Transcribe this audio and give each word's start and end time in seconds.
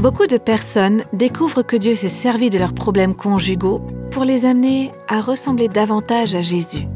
Beaucoup 0.00 0.26
de 0.26 0.38
personnes 0.38 1.02
découvrent 1.12 1.62
que 1.62 1.76
Dieu 1.76 1.94
s'est 1.94 2.08
servi 2.08 2.48
de 2.48 2.56
leurs 2.56 2.72
problèmes 2.72 3.14
conjugaux 3.14 3.82
pour 4.10 4.24
les 4.24 4.46
amener 4.46 4.92
à 5.08 5.20
ressembler 5.20 5.68
davantage 5.68 6.34
à 6.34 6.40
Jésus. 6.40 6.88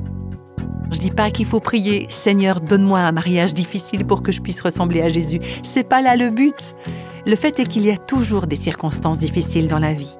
Je 0.90 0.98
dis 0.98 1.10
pas 1.10 1.30
qu'il 1.30 1.44
faut 1.44 1.60
prier 1.60 2.06
Seigneur, 2.08 2.62
donne-moi 2.62 3.00
un 3.00 3.12
mariage 3.12 3.52
difficile 3.52 4.06
pour 4.06 4.22
que 4.22 4.32
je 4.32 4.40
puisse 4.40 4.62
ressembler 4.62 5.02
à 5.02 5.08
Jésus. 5.10 5.38
C'est 5.62 5.86
pas 5.86 6.00
là 6.00 6.16
le 6.16 6.30
but. 6.30 6.74
Le 7.26 7.36
fait 7.36 7.60
est 7.60 7.66
qu'il 7.66 7.84
y 7.84 7.90
a 7.90 7.98
toujours 7.98 8.46
des 8.46 8.56
circonstances 8.56 9.18
difficiles 9.18 9.68
dans 9.68 9.78
la 9.78 9.92
vie. 9.92 10.16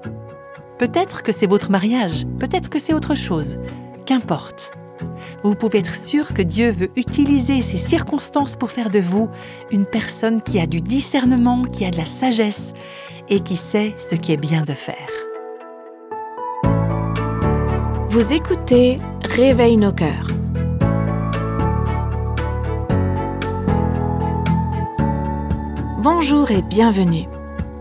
Peut-être 0.79 1.23
que 1.23 1.33
c'est 1.33 1.47
votre 1.47 1.71
mariage, 1.71 2.27
peut-être 2.39 2.69
que 2.69 2.79
c'est 2.79 2.93
autre 2.93 3.15
chose. 3.15 3.61
Qu'importe. 4.05 4.73
Vous 5.45 5.55
pouvez 5.55 5.81
être 5.81 5.95
sûr 5.95 6.33
que 6.33 6.41
Dieu 6.41 6.71
veut 6.71 6.89
utiliser 6.97 7.61
ces 7.61 7.77
circonstances 7.77 8.57
pour 8.57 8.71
faire 8.71 8.89
de 8.89 8.99
vous 8.99 9.29
une 9.71 9.85
personne 9.85 10.41
qui 10.41 10.59
a 10.59 10.67
du 10.67 10.81
discernement, 10.81 11.65
qui 11.65 11.85
a 11.85 11.91
de 11.91 11.99
la 11.99 12.07
sagesse 12.07 12.73
et 13.29 13.41
qui 13.41 13.57
sait 13.57 13.95
ce 13.99 14.15
qui 14.15 14.33
est 14.33 14.39
bien 14.39 14.63
de 14.63 14.73
faire. 14.73 14.97
Vous 18.09 18.33
écoutez 18.33 18.97
Réveille 19.23 19.77
nos 19.77 19.93
cœurs. 19.93 20.29
Bonjour 25.99 26.51
et 26.53 26.63
bienvenue. 26.63 27.27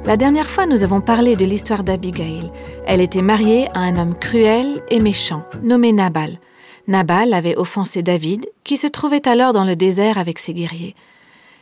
La 0.03 0.17
dernière 0.17 0.49
fois, 0.49 0.65
nous 0.65 0.83
avons 0.83 0.99
parlé 0.99 1.37
de 1.37 1.45
l'histoire 1.45 1.85
d'Abigail. 1.85 2.51
Elle 2.85 2.99
était 2.99 3.21
mariée 3.21 3.69
à 3.73 3.79
un 3.79 3.95
homme 3.95 4.15
cruel 4.19 4.81
et 4.89 4.99
méchant, 4.99 5.43
nommé 5.63 5.93
Nabal. 5.93 6.39
Nabal 6.87 7.33
avait 7.33 7.55
offensé 7.55 8.03
David, 8.03 8.45
qui 8.63 8.77
se 8.77 8.87
trouvait 8.87 9.27
alors 9.27 9.53
dans 9.53 9.63
le 9.63 9.75
désert 9.75 10.17
avec 10.17 10.39
ses 10.39 10.53
guerriers. 10.53 10.95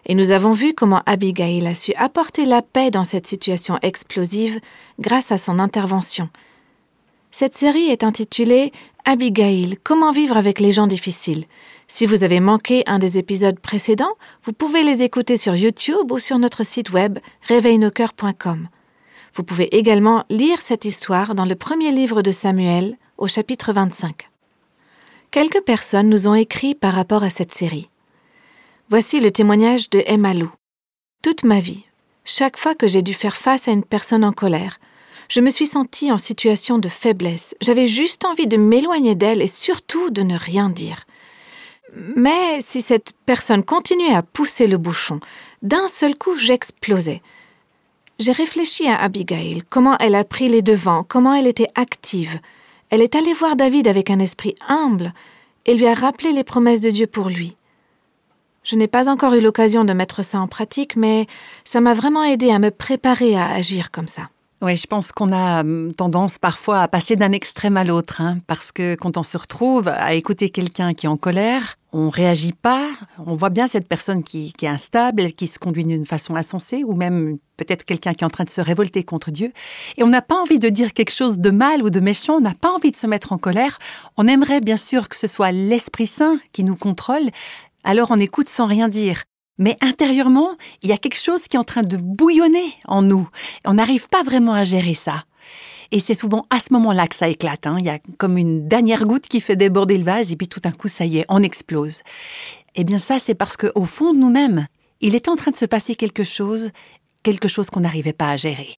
Et 0.06 0.16
nous 0.16 0.32
avons 0.32 0.52
vu 0.52 0.74
comment 0.74 1.04
Abigail 1.06 1.66
a 1.68 1.76
su 1.76 1.94
apporter 1.94 2.46
la 2.46 2.62
paix 2.62 2.90
dans 2.90 3.04
cette 3.04 3.28
situation 3.28 3.78
explosive 3.82 4.60
grâce 5.00 5.32
à 5.32 5.38
son 5.38 5.60
intervention. 5.60 6.30
Cette 7.30 7.56
série 7.56 7.90
est 7.90 8.04
intitulée 8.04 8.72
Abigail, 9.06 9.78
comment 9.84 10.12
vivre 10.12 10.38
avec 10.38 10.60
les 10.60 10.72
gens 10.72 10.88
difficiles. 10.88 11.46
Si 11.88 12.06
vous 12.06 12.24
avez 12.24 12.40
manqué 12.40 12.84
un 12.88 13.00
des 13.00 13.18
épisodes 13.18 13.60
précédents, 13.60 14.16
vous 14.44 14.54
pouvez 14.54 14.84
les 14.84 15.04
écouter 15.04 15.38
sur 15.38 15.56
YouTube 15.56 16.12
ou 16.12 16.20
sur 16.20 16.40
notre 16.40 16.64
site 16.64 16.92
web 16.92 17.20
réveilnoscoeurs.com. 17.48 18.68
Vous 19.34 19.44
pouvez 19.44 19.76
également 19.76 20.26
lire 20.30 20.62
cette 20.62 20.86
histoire 20.86 21.36
dans 21.36 21.46
le 21.46 21.56
premier 21.56 21.92
livre 21.92 22.22
de 22.22 22.32
Samuel, 22.32 22.98
au 23.18 23.28
chapitre 23.28 23.72
25. 23.72 24.31
Quelques 25.32 25.62
personnes 25.62 26.10
nous 26.10 26.28
ont 26.28 26.36
écrit 26.36 26.76
par 26.76 26.94
rapport 26.94 27.24
à 27.24 27.30
cette 27.30 27.54
série. 27.54 27.90
Voici 28.90 29.22
le 29.22 29.32
témoignage 29.32 29.90
de 29.90 30.04
Emma 30.06 30.34
Lou. 30.34 30.52
Toute 31.24 31.46
ma 31.46 31.62
vie, 31.62 31.86
chaque 32.26 32.58
fois 32.58 32.76
que 32.76 32.86
j'ai 32.86 33.02
dû 33.02 33.14
faire 33.14 33.38
face 33.38 33.70
à 33.70 33.72
une 33.72 33.86
personne 33.86 34.26
en 34.26 34.34
colère, 34.34 34.78
je 35.30 35.40
me 35.40 35.50
suis 35.50 35.68
sentie 35.68 36.12
en 36.12 36.18
situation 36.18 36.80
de 36.80 36.90
faiblesse. 36.90 37.56
J'avais 37.62 37.88
juste 37.88 38.26
envie 38.26 38.48
de 38.48 38.58
m'éloigner 38.58 39.16
d'elle 39.16 39.42
et 39.42 39.48
surtout 39.48 40.10
de 40.10 40.22
ne 40.22 40.38
rien 40.38 40.68
dire. 40.68 41.06
Mais 41.96 42.60
si 42.60 42.82
cette 42.82 43.14
personne 43.26 43.64
continuait 43.64 44.14
à 44.14 44.24
pousser 44.24 44.68
le 44.68 44.78
bouchon, 44.78 45.22
d'un 45.62 45.88
seul 45.88 46.18
coup 46.18 46.36
j'explosais. 46.36 47.22
J'ai 48.20 48.34
réfléchi 48.34 48.86
à 48.90 48.98
Abigail, 48.98 49.64
comment 49.70 49.98
elle 50.00 50.16
a 50.16 50.26
pris 50.26 50.50
les 50.50 50.62
devants, 50.62 51.06
comment 51.08 51.34
elle 51.34 51.48
était 51.48 51.72
active. 51.76 52.38
Elle 52.92 53.02
est 53.02 53.16
allée 53.16 53.34
voir 53.34 53.56
David 53.56 53.88
avec 53.88 54.10
un 54.10 54.20
esprit 54.20 54.54
humble 54.68 55.14
et 55.66 55.76
lui 55.76 55.88
a 55.88 55.94
rappelé 55.94 56.34
les 56.34 56.44
promesses 56.44 56.82
de 56.82 56.90
Dieu 56.90 57.08
pour 57.08 57.30
lui. 57.30 57.56
Je 58.64 58.76
n'ai 58.76 58.88
pas 58.88 59.10
encore 59.10 59.34
eu 59.34 59.42
l'occasion 59.42 59.86
de 59.86 59.94
mettre 59.94 60.24
ça 60.24 60.40
en 60.40 60.48
pratique, 60.48 60.98
mais 60.98 61.26
ça 61.64 61.80
m'a 61.80 61.94
vraiment 61.94 62.24
aidé 62.24 62.52
à 62.52 62.60
me 62.60 62.70
préparer 62.70 63.36
à 63.36 63.48
agir 63.48 63.92
comme 63.92 64.10
ça. 64.10 64.30
Oui, 64.62 64.76
je 64.76 64.86
pense 64.86 65.14
qu'on 65.14 65.32
a 65.32 65.62
hum, 65.62 65.94
tendance 65.98 66.38
parfois 66.38 66.82
à 66.82 66.88
passer 66.90 67.16
d'un 67.16 67.32
extrême 67.32 67.78
à 67.78 67.86
l'autre, 67.86 68.20
hein, 68.20 68.40
parce 68.46 68.74
que 68.74 68.96
quand 68.96 69.18
on 69.18 69.24
se 69.24 69.38
retrouve 69.38 69.88
à 69.88 70.14
écouter 70.14 70.50
quelqu'un 70.50 70.94
qui 70.94 71.06
est 71.06 71.10
en 71.10 71.18
colère, 71.18 71.78
on 71.94 72.10
réagit 72.10 72.54
pas, 72.54 72.90
on 73.26 73.34
voit 73.34 73.50
bien 73.50 73.68
cette 73.68 73.88
personne 73.88 74.24
qui, 74.24 74.54
est 74.62 74.68
instable, 74.68 75.34
qui 75.34 75.48
se 75.48 75.60
conduit 75.60 75.84
d'une 75.84 76.06
façon 76.06 76.36
insensée, 76.36 76.84
ou 76.84 76.94
même 76.96 77.38
peut-être 77.58 77.84
quelqu'un 77.84 78.14
qui 78.14 78.24
est 78.24 78.28
en 78.28 78.30
train 78.30 78.46
de 78.46 78.50
se 78.50 78.62
révolter 78.62 79.04
contre 79.04 79.32
Dieu, 79.32 79.52
et 79.98 80.04
on 80.04 80.08
n'a 80.08 80.22
pas 80.22 80.36
envie 80.36 80.60
de 80.60 80.70
dire 80.70 80.94
quelque 80.94 81.14
chose 81.14 81.40
de 81.40 81.50
mal 81.50 81.84
ou 81.84 81.90
de 81.90 82.00
méchant, 82.00 82.38
on 82.38 82.42
n'a 82.42 82.54
pas 82.54 82.72
envie 82.72 82.92
de 82.92 82.98
se 82.98 83.08
mettre 83.08 83.34
en 83.34 83.38
colère, 83.38 83.80
on 84.18 84.28
aimerait 84.28 84.62
bien 84.62 84.78
sûr 84.78 85.10
que 85.10 85.18
ce 85.18 85.28
soit 85.28 85.52
l'Esprit 85.52 86.08
Saint 86.08 86.40
qui 86.54 86.64
nous 86.64 86.78
contrôle, 86.78 87.30
alors 87.84 88.12
on 88.12 88.20
écoute 88.20 88.50
sans 88.50 88.68
rien 88.68 88.88
dire. 88.88 89.24
Mais 89.58 89.78
intérieurement, 89.82 90.56
il 90.82 90.90
y 90.90 90.94
a 90.94 90.98
quelque 90.98 91.20
chose 91.20 91.48
qui 91.48 91.56
est 91.56 91.60
en 91.60 91.64
train 91.64 91.84
de 91.84 91.98
bouillonner 91.98 92.74
en 92.86 93.04
nous. 93.04 93.30
On 93.64 93.76
n'arrive 93.76 94.08
pas 94.08 94.24
vraiment 94.24 94.54
à 94.54 94.64
gérer 94.64 94.96
ça. 94.96 95.26
Et 95.92 96.00
c'est 96.00 96.14
souvent 96.14 96.46
à 96.50 96.60
ce 96.60 96.72
moment-là 96.74 97.08
que 97.08 97.16
ça 97.16 97.28
éclate. 97.28 97.68
Hein. 97.68 97.76
Il 97.80 97.86
y 97.86 97.90
a 97.90 98.00
comme 98.18 98.38
une 98.38 98.68
dernière 98.68 99.06
goutte 99.06 99.28
qui 99.28 99.42
fait 99.42 99.56
déborder 99.58 99.98
le 99.98 100.06
vase 100.06 100.32
et 100.32 100.36
puis 100.36 100.48
tout 100.48 100.62
d'un 100.62 100.72
coup, 100.72 100.88
ça 100.88 101.06
y 101.06 101.18
est, 101.18 101.26
on 101.28 101.44
explose. 101.44 102.02
Eh 102.76 102.84
bien 102.84 103.00
ça, 103.00 103.20
c'est 103.20 103.36
parce 103.36 103.58
qu'au 103.58 103.86
fond 103.86 104.14
de 104.14 104.20
nous-mêmes, 104.20 104.68
il 105.02 105.16
est 105.16 105.28
en 105.28 105.36
train 105.36 105.52
de 105.52 105.58
se 105.58 105.66
passer 105.66 105.96
quelque 105.96 106.24
chose, 106.24 106.72
quelque 107.24 107.48
chose 107.48 107.70
qu'on 107.70 107.82
n'arrivait 107.82 108.14
pas 108.14 108.30
à 108.30 108.38
gérer. 108.38 108.76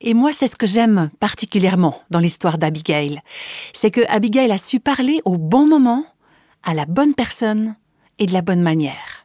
Et 0.00 0.14
moi, 0.14 0.32
c'est 0.32 0.48
ce 0.48 0.56
que 0.56 0.66
j'aime 0.66 1.10
particulièrement 1.18 2.00
dans 2.10 2.18
l'histoire 2.18 2.58
d'Abigail. 2.58 3.20
C'est 3.72 3.90
que 3.90 4.02
Abigail 4.08 4.52
a 4.52 4.58
su 4.58 4.78
parler 4.78 5.20
au 5.24 5.38
bon 5.38 5.66
moment, 5.66 6.04
à 6.62 6.74
la 6.74 6.84
bonne 6.84 7.14
personne 7.14 7.76
et 8.18 8.26
de 8.26 8.32
la 8.32 8.42
bonne 8.42 8.62
manière. 8.62 9.23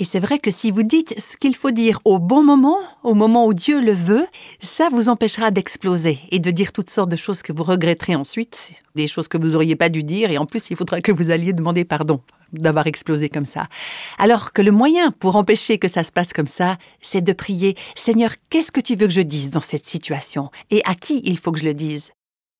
Et 0.00 0.04
c'est 0.04 0.18
vrai 0.18 0.38
que 0.38 0.50
si 0.50 0.70
vous 0.70 0.82
dites 0.82 1.14
ce 1.20 1.36
qu'il 1.36 1.54
faut 1.54 1.72
dire 1.72 2.00
au 2.06 2.18
bon 2.18 2.42
moment, 2.42 2.78
au 3.04 3.12
moment 3.12 3.46
où 3.46 3.52
Dieu 3.52 3.82
le 3.82 3.92
veut, 3.92 4.26
ça 4.58 4.88
vous 4.88 5.10
empêchera 5.10 5.50
d'exploser 5.50 6.18
et 6.30 6.38
de 6.38 6.50
dire 6.50 6.72
toutes 6.72 6.88
sortes 6.88 7.10
de 7.10 7.16
choses 7.16 7.42
que 7.42 7.52
vous 7.52 7.64
regretterez 7.64 8.16
ensuite, 8.16 8.72
des 8.94 9.06
choses 9.06 9.28
que 9.28 9.36
vous 9.36 9.56
auriez 9.56 9.76
pas 9.76 9.90
dû 9.90 10.02
dire, 10.02 10.30
et 10.30 10.38
en 10.38 10.46
plus 10.46 10.70
il 10.70 10.76
faudra 10.76 11.02
que 11.02 11.12
vous 11.12 11.30
alliez 11.30 11.52
demander 11.52 11.84
pardon 11.84 12.22
d'avoir 12.54 12.86
explosé 12.86 13.28
comme 13.28 13.44
ça. 13.44 13.68
Alors 14.16 14.54
que 14.54 14.62
le 14.62 14.72
moyen 14.72 15.10
pour 15.10 15.36
empêcher 15.36 15.78
que 15.78 15.86
ça 15.86 16.02
se 16.02 16.12
passe 16.12 16.32
comme 16.32 16.46
ça, 16.46 16.78
c'est 17.02 17.20
de 17.20 17.34
prier 17.34 17.76
Seigneur, 17.94 18.30
qu'est-ce 18.48 18.72
que 18.72 18.80
tu 18.80 18.96
veux 18.96 19.06
que 19.06 19.12
je 19.12 19.20
dise 19.20 19.50
dans 19.50 19.60
cette 19.60 19.86
situation? 19.86 20.50
Et 20.70 20.80
à 20.86 20.94
qui 20.94 21.20
il 21.26 21.36
faut 21.36 21.52
que 21.52 21.60
je 21.60 21.66
le 21.66 21.74
dise? 21.74 22.12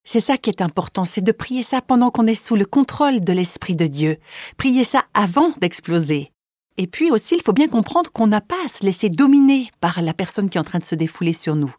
C'est 0.05 0.21
ça 0.21 0.37
qui 0.37 0.51
est 0.51 0.61
important, 0.61 1.07
c'est 1.07 1.25
de 1.25 1.33
prier 1.33 1.62
ça 1.62 1.81
pendant 1.81 2.11
qu'on 2.11 2.27
est 2.27 2.34
sous 2.34 2.57
le 2.57 2.67
contrôle 2.67 3.21
de 3.21 3.33
l'Esprit 3.33 3.77
de 3.77 3.87
Dieu. 3.87 4.19
Prier 4.59 4.84
ça 4.84 5.05
avant 5.15 5.53
d'exploser. 5.62 6.33
Et 6.77 6.87
puis 6.87 7.11
aussi, 7.11 7.37
il 7.37 7.43
faut 7.43 7.53
bien 7.53 7.69
comprendre 7.69 8.11
qu'on 8.11 8.27
n'a 8.27 8.41
pas 8.41 8.57
à 8.65 8.69
se 8.69 8.85
laisser 8.85 9.09
dominer 9.09 9.71
par 9.81 10.01
la 10.03 10.15
personne 10.15 10.49
qui 10.49 10.57
est 10.59 10.61
en 10.61 10.65
train 10.65 10.79
de 10.79 10.85
se 10.85 10.95
défouler 10.95 11.33
sur 11.33 11.57
nous. 11.57 11.75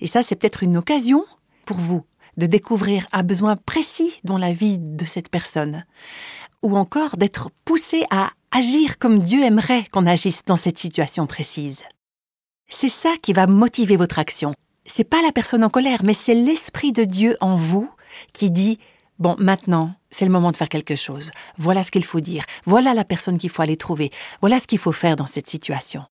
Et 0.00 0.06
ça, 0.06 0.22
c'est 0.22 0.36
peut-être 0.36 0.62
une 0.62 0.76
occasion 0.76 1.24
pour 1.64 1.78
vous 1.78 2.04
de 2.36 2.46
découvrir 2.46 3.06
un 3.12 3.22
besoin 3.22 3.56
précis 3.56 4.20
dans 4.24 4.38
la 4.38 4.52
vie 4.52 4.78
de 4.78 5.04
cette 5.04 5.30
personne. 5.30 5.84
Ou 6.62 6.76
encore 6.76 7.16
d'être 7.16 7.50
poussé 7.64 8.04
à 8.10 8.30
agir 8.50 8.98
comme 8.98 9.20
Dieu 9.20 9.42
aimerait 9.42 9.84
qu'on 9.92 10.06
agisse 10.06 10.42
dans 10.46 10.56
cette 10.56 10.78
situation 10.78 11.26
précise. 11.26 11.82
C'est 12.68 12.88
ça 12.88 13.10
qui 13.22 13.32
va 13.32 13.46
motiver 13.46 13.96
votre 13.96 14.18
action. 14.18 14.54
C'est 14.86 15.04
pas 15.04 15.22
la 15.22 15.32
personne 15.32 15.64
en 15.64 15.70
colère, 15.70 16.02
mais 16.02 16.14
c'est 16.14 16.34
l'Esprit 16.34 16.92
de 16.92 17.04
Dieu 17.04 17.36
en 17.40 17.56
vous 17.56 17.90
qui 18.32 18.50
dit 18.50 18.78
Bon, 19.20 19.36
maintenant, 19.38 19.94
c'est 20.10 20.24
le 20.24 20.32
moment 20.32 20.50
de 20.50 20.56
faire 20.56 20.70
quelque 20.70 20.96
chose. 20.96 21.30
Voilà 21.58 21.82
ce 21.82 21.90
qu'il 21.90 22.04
faut 22.04 22.20
dire. 22.20 22.44
Voilà 22.64 22.94
la 22.94 23.04
personne 23.04 23.38
qu'il 23.38 23.50
faut 23.50 23.60
aller 23.60 23.76
trouver. 23.76 24.10
Voilà 24.40 24.58
ce 24.58 24.66
qu'il 24.66 24.78
faut 24.78 24.92
faire 24.92 25.14
dans 25.14 25.26
cette 25.26 25.48
situation. 25.48 26.04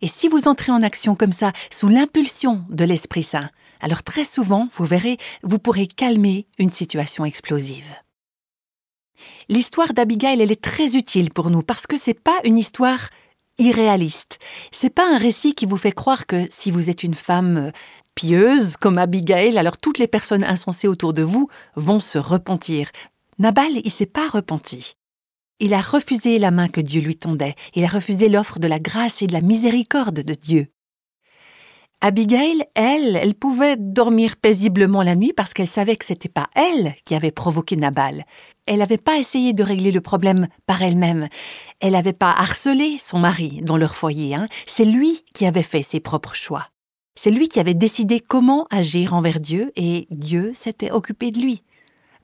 Et 0.00 0.06
si 0.06 0.28
vous 0.28 0.46
entrez 0.46 0.70
en 0.70 0.84
action 0.84 1.16
comme 1.16 1.32
ça, 1.32 1.52
sous 1.72 1.88
l'impulsion 1.88 2.64
de 2.68 2.84
l'Esprit 2.84 3.24
Saint, 3.24 3.50
alors 3.80 4.04
très 4.04 4.24
souvent, 4.24 4.68
vous 4.74 4.84
verrez, 4.84 5.18
vous 5.42 5.58
pourrez 5.58 5.88
calmer 5.88 6.46
une 6.58 6.70
situation 6.70 7.24
explosive. 7.24 7.92
L'histoire 9.48 9.92
d'Abigail, 9.92 10.40
elle 10.40 10.52
est 10.52 10.62
très 10.62 10.94
utile 10.94 11.32
pour 11.32 11.50
nous 11.50 11.62
parce 11.62 11.86
que 11.88 11.98
c'est 11.98 12.20
pas 12.20 12.38
une 12.44 12.58
histoire 12.58 13.08
irréaliste. 13.58 14.38
C'est 14.70 14.90
pas 14.90 15.10
un 15.12 15.18
récit 15.18 15.54
qui 15.54 15.66
vous 15.66 15.78
fait 15.78 15.92
croire 15.92 16.26
que 16.26 16.46
si 16.50 16.70
vous 16.70 16.90
êtes 16.90 17.02
une 17.02 17.14
femme 17.14 17.56
euh, 17.56 17.70
pieuse 18.16 18.76
comme 18.76 18.98
Abigail, 18.98 19.56
alors 19.56 19.76
toutes 19.76 19.98
les 19.98 20.08
personnes 20.08 20.42
insensées 20.42 20.88
autour 20.88 21.12
de 21.12 21.22
vous 21.22 21.48
vont 21.76 22.00
se 22.00 22.18
repentir. 22.18 22.90
Nabal, 23.38 23.70
il 23.84 23.90
s'est 23.92 24.06
pas 24.06 24.28
repenti. 24.28 24.96
Il 25.60 25.72
a 25.72 25.80
refusé 25.80 26.38
la 26.38 26.50
main 26.50 26.68
que 26.68 26.80
Dieu 26.80 27.00
lui 27.00 27.16
tendait. 27.16 27.54
Il 27.74 27.84
a 27.84 27.88
refusé 27.88 28.28
l'offre 28.28 28.58
de 28.58 28.66
la 28.66 28.80
grâce 28.80 29.22
et 29.22 29.26
de 29.26 29.32
la 29.32 29.40
miséricorde 29.40 30.20
de 30.20 30.34
Dieu. 30.34 30.66
Abigail, 32.02 32.62
elle, 32.74 33.16
elle 33.16 33.34
pouvait 33.34 33.76
dormir 33.78 34.36
paisiblement 34.36 35.02
la 35.02 35.16
nuit 35.16 35.32
parce 35.34 35.54
qu'elle 35.54 35.66
savait 35.66 35.96
que 35.96 36.04
c'était 36.04 36.28
pas 36.28 36.48
elle 36.54 36.94
qui 37.06 37.14
avait 37.14 37.30
provoqué 37.30 37.76
Nabal. 37.76 38.26
Elle 38.66 38.78
n'avait 38.78 38.98
pas 38.98 39.16
essayé 39.16 39.54
de 39.54 39.62
régler 39.62 39.92
le 39.92 40.02
problème 40.02 40.48
par 40.66 40.82
elle-même. 40.82 41.28
Elle 41.80 41.92
n'avait 41.92 42.12
pas 42.12 42.32
harcelé 42.32 42.98
son 43.02 43.18
mari 43.18 43.60
dans 43.62 43.78
leur 43.78 43.96
foyer. 43.96 44.34
Hein. 44.34 44.46
C'est 44.66 44.84
lui 44.84 45.24
qui 45.32 45.46
avait 45.46 45.62
fait 45.62 45.82
ses 45.82 46.00
propres 46.00 46.34
choix. 46.34 46.68
C'est 47.18 47.30
lui 47.30 47.48
qui 47.48 47.58
avait 47.60 47.74
décidé 47.74 48.20
comment 48.20 48.66
agir 48.70 49.14
envers 49.14 49.40
Dieu 49.40 49.72
et 49.74 50.06
Dieu 50.10 50.52
s'était 50.54 50.90
occupé 50.90 51.30
de 51.30 51.40
lui. 51.40 51.62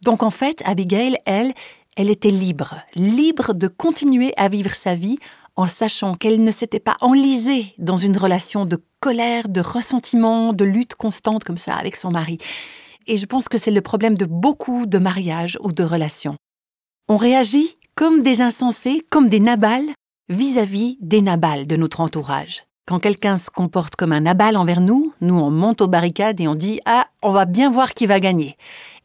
Donc 0.04 0.22
en 0.22 0.30
fait, 0.30 0.62
Abigail, 0.64 1.16
elle, 1.24 1.54
elle 1.96 2.10
était 2.10 2.30
libre, 2.30 2.76
libre 2.94 3.54
de 3.54 3.68
continuer 3.68 4.32
à 4.36 4.48
vivre 4.48 4.74
sa 4.74 4.94
vie 4.94 5.18
en 5.56 5.66
sachant 5.66 6.14
qu'elle 6.14 6.40
ne 6.40 6.50
s'était 6.50 6.80
pas 6.80 6.96
enlisée 7.00 7.74
dans 7.78 7.96
une 7.96 8.16
relation 8.16 8.66
de 8.66 8.82
colère, 9.00 9.48
de 9.48 9.60
ressentiment, 9.60 10.52
de 10.52 10.64
lutte 10.64 10.94
constante 10.94 11.44
comme 11.44 11.58
ça 11.58 11.74
avec 11.74 11.96
son 11.96 12.10
mari. 12.10 12.38
Et 13.06 13.16
je 13.16 13.26
pense 13.26 13.48
que 13.48 13.58
c'est 13.58 13.70
le 13.70 13.80
problème 13.80 14.16
de 14.16 14.26
beaucoup 14.26 14.86
de 14.86 14.98
mariages 14.98 15.58
ou 15.60 15.72
de 15.72 15.84
relations. 15.84 16.36
On 17.08 17.16
réagit 17.16 17.76
comme 17.94 18.22
des 18.22 18.40
insensés, 18.40 19.02
comme 19.10 19.28
des 19.28 19.40
nabals, 19.40 19.90
vis-à-vis 20.28 20.96
des 21.00 21.20
nabals 21.20 21.66
de 21.66 21.76
notre 21.76 22.00
entourage. 22.00 22.64
Quand 22.84 22.98
quelqu'un 22.98 23.36
se 23.36 23.48
comporte 23.48 23.94
comme 23.94 24.12
un 24.12 24.20
nabal 24.20 24.56
envers 24.56 24.80
nous, 24.80 25.12
nous 25.20 25.38
on 25.38 25.50
monte 25.50 25.80
aux 25.80 25.88
barricades 25.88 26.40
et 26.40 26.48
on 26.48 26.56
dit 26.56 26.80
Ah, 26.84 27.06
on 27.22 27.30
va 27.30 27.44
bien 27.44 27.70
voir 27.70 27.94
qui 27.94 28.06
va 28.06 28.18
gagner. 28.18 28.56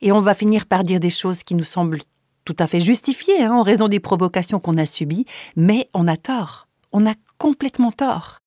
Et 0.01 0.11
on 0.11 0.19
va 0.19 0.33
finir 0.33 0.65
par 0.65 0.83
dire 0.83 0.99
des 0.99 1.11
choses 1.11 1.43
qui 1.43 1.53
nous 1.53 1.63
semblent 1.63 2.01
tout 2.43 2.55
à 2.59 2.65
fait 2.65 2.81
justifiées 2.81 3.43
hein, 3.43 3.53
en 3.53 3.61
raison 3.61 3.87
des 3.87 3.99
provocations 3.99 4.59
qu'on 4.59 4.77
a 4.77 4.85
subies, 4.85 5.25
mais 5.55 5.89
on 5.93 6.07
a 6.07 6.17
tort. 6.17 6.67
On 6.91 7.05
a 7.05 7.13
complètement 7.37 7.91
tort. 7.91 8.39